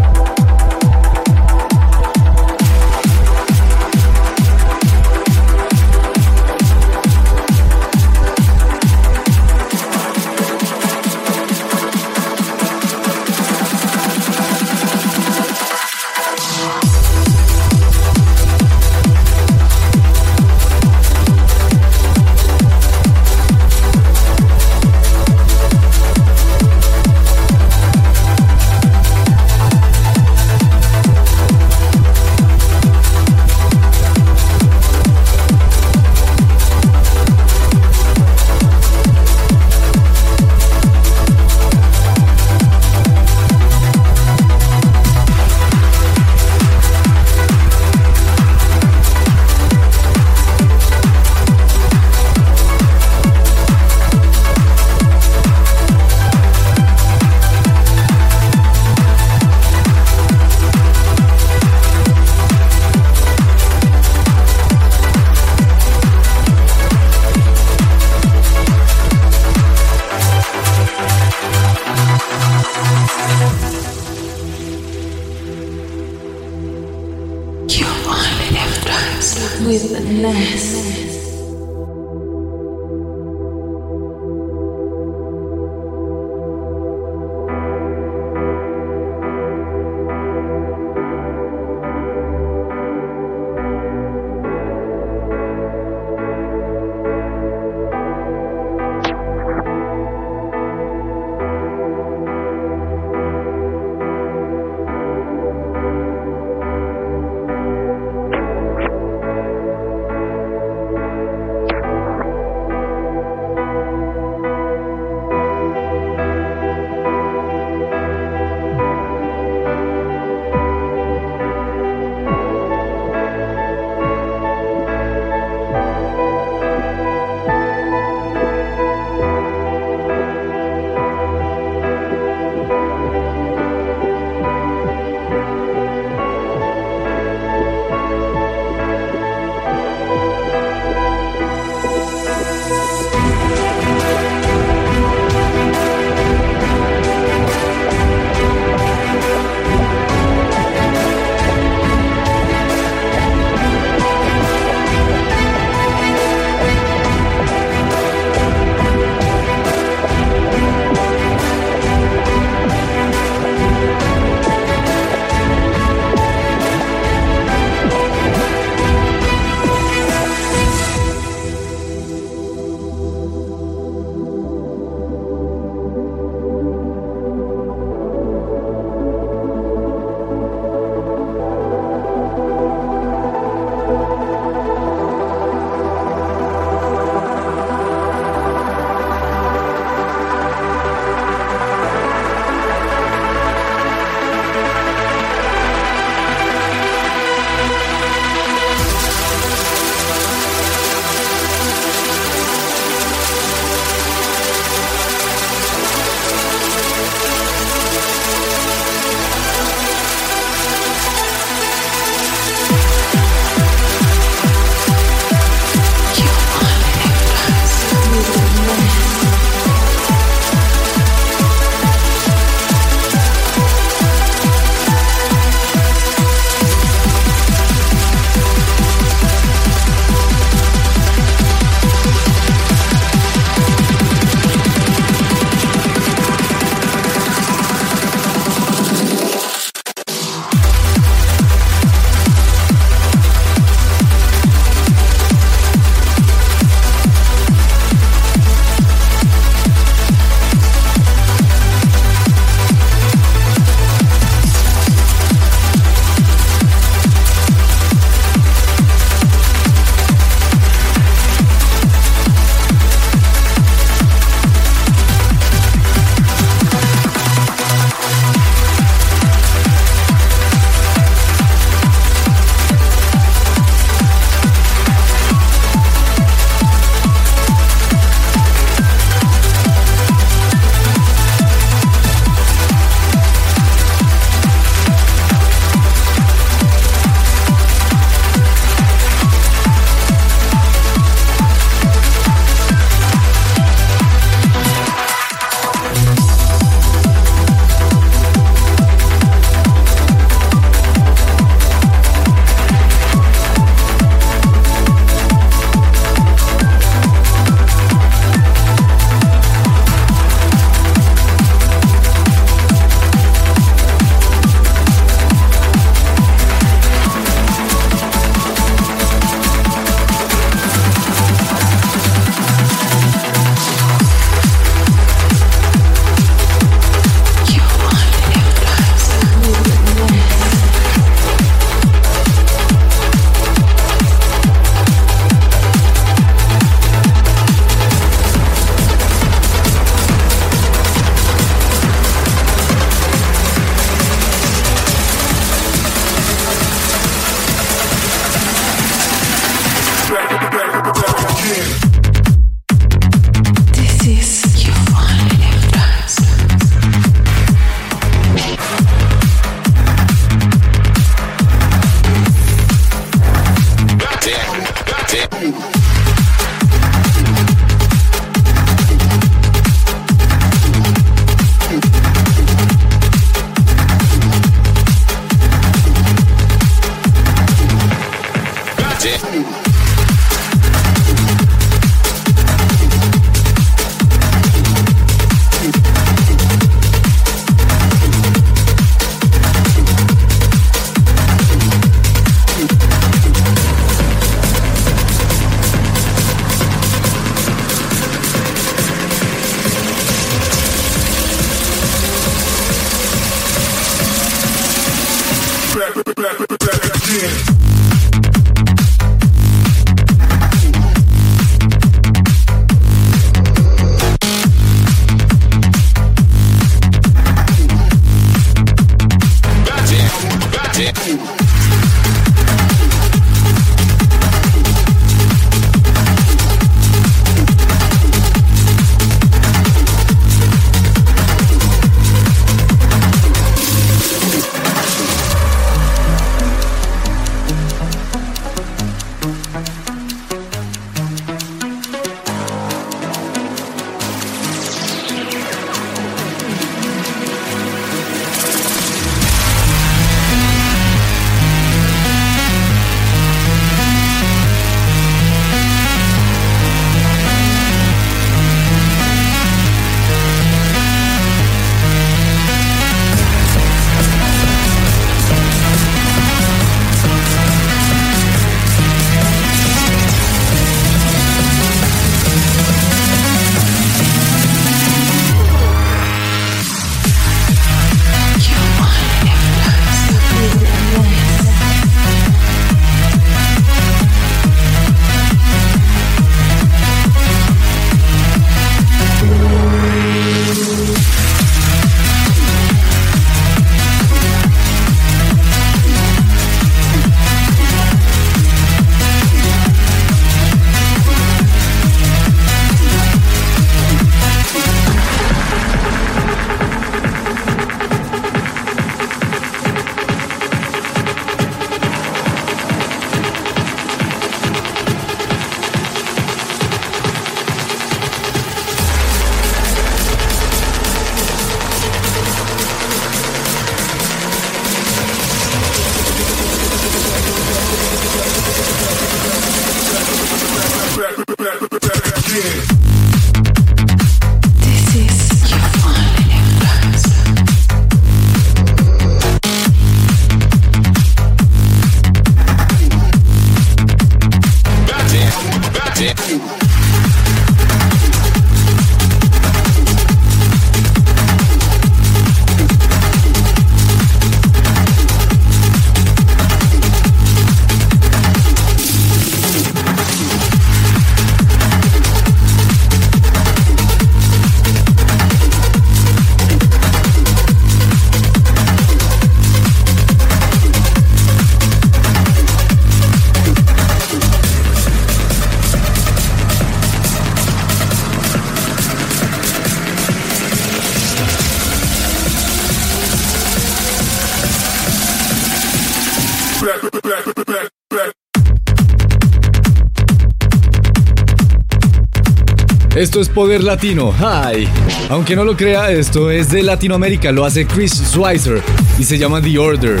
Esto 593.10 593.20
es 593.20 593.28
Poder 593.28 593.64
Latino. 593.64 594.14
Hi. 594.20 594.68
Aunque 595.08 595.34
no 595.34 595.42
lo 595.42 595.56
crea, 595.56 595.90
esto 595.90 596.30
es 596.30 596.48
de 596.48 596.62
Latinoamérica. 596.62 597.32
Lo 597.32 597.44
hace 597.44 597.66
Chris 597.66 597.90
Schweizer 597.90 598.62
y 599.00 599.02
se 599.02 599.18
llama 599.18 599.42
The 599.42 599.58
Order. 599.58 600.00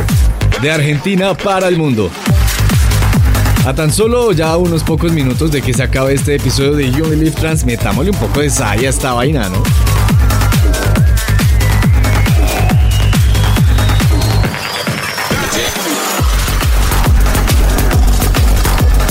De 0.62 0.70
Argentina 0.70 1.34
para 1.34 1.66
el 1.66 1.76
mundo. 1.76 2.08
A 3.66 3.74
tan 3.74 3.92
solo 3.92 4.30
ya 4.30 4.56
unos 4.56 4.84
pocos 4.84 5.10
minutos 5.10 5.50
de 5.50 5.60
que 5.60 5.74
se 5.74 5.82
acabe 5.82 6.14
este 6.14 6.36
episodio 6.36 6.74
de 6.74 6.88
You 6.92 7.06
Live 7.06 7.32
Trans, 7.32 7.64
metámosle 7.64 8.12
un 8.12 8.16
poco 8.16 8.42
de 8.42 8.48
saya 8.48 8.86
a 8.86 8.90
esta 8.90 9.12
vaina, 9.12 9.48
¿no? 9.48 9.60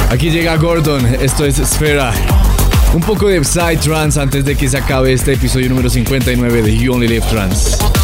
Aquí 0.10 0.30
llega 0.30 0.56
Gordon, 0.56 1.06
esto 1.20 1.44
es 1.44 1.58
Sfera. 1.58 2.14
Un 2.94 3.02
poco 3.02 3.28
de 3.28 3.40
Psytrance 3.44 4.20
antes 4.20 4.44
de 4.44 4.56
que 4.56 4.68
se 4.68 4.78
acabe 4.78 5.14
este 5.14 5.34
episodio 5.34 5.70
número 5.70 5.90
59 5.90 6.64
de 6.64 6.76
You 6.76 6.94
Only 6.94 7.07
Live 7.07 7.26
Trans. 7.30 7.99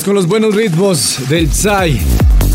Es 0.00 0.04
con 0.04 0.14
los 0.14 0.26
buenos 0.26 0.54
ritmos 0.54 1.18
del 1.28 1.52
Psy, 1.52 2.00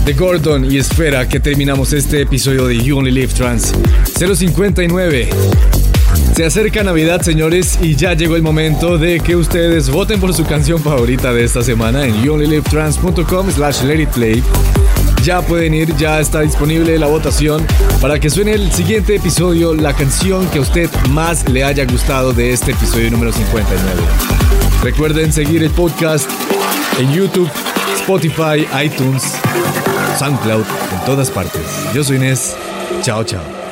de 0.05 0.13
Gordon 0.13 0.71
y 0.71 0.77
Esfera 0.77 1.27
que 1.27 1.39
terminamos 1.39 1.91
este 1.91 2.21
episodio 2.21 2.65
de 2.65 2.77
You 2.77 2.97
Only 2.97 3.11
Live 3.11 3.33
Trans 3.33 3.73
059. 4.17 5.29
Se 6.35 6.45
acerca 6.45 6.83
Navidad, 6.83 7.21
señores, 7.21 7.77
y 7.81 7.95
ya 7.95 8.13
llegó 8.13 8.35
el 8.35 8.41
momento 8.41 8.97
de 8.97 9.19
que 9.19 9.35
ustedes 9.35 9.89
voten 9.89 10.19
por 10.19 10.33
su 10.33 10.45
canción 10.45 10.81
favorita 10.81 11.33
de 11.33 11.43
esta 11.43 11.61
semana 11.61 12.05
en 12.05 12.23
youonlylivetrans.com 12.23 13.51
slash 13.51 13.81
play. 14.13 14.43
Ya 15.23 15.41
pueden 15.41 15.73
ir, 15.73 15.95
ya 15.97 16.19
está 16.19 16.41
disponible 16.41 16.97
la 16.97 17.07
votación 17.07 17.65
para 18.01 18.19
que 18.19 18.29
suene 18.29 18.53
el 18.53 18.71
siguiente 18.71 19.15
episodio 19.15 19.73
la 19.73 19.93
canción 19.93 20.47
que 20.49 20.59
a 20.59 20.61
usted 20.61 20.89
más 21.09 21.49
le 21.49 21.63
haya 21.63 21.85
gustado 21.85 22.33
de 22.33 22.53
este 22.53 22.71
episodio 22.71 23.11
número 23.11 23.31
59. 23.31 24.01
Recuerden 24.83 25.33
seguir 25.33 25.63
el 25.63 25.71
podcast 25.71 26.29
en 26.99 27.11
YouTube, 27.11 27.49
Spotify, 27.95 28.67
iTunes, 28.83 29.23
SoundCloud, 30.17 30.65
en 30.93 31.05
todas 31.05 31.29
partes. 31.29 31.61
Yo 31.93 32.03
soy 32.03 32.17
Inés. 32.17 32.55
Chao, 33.01 33.23
chao. 33.23 33.64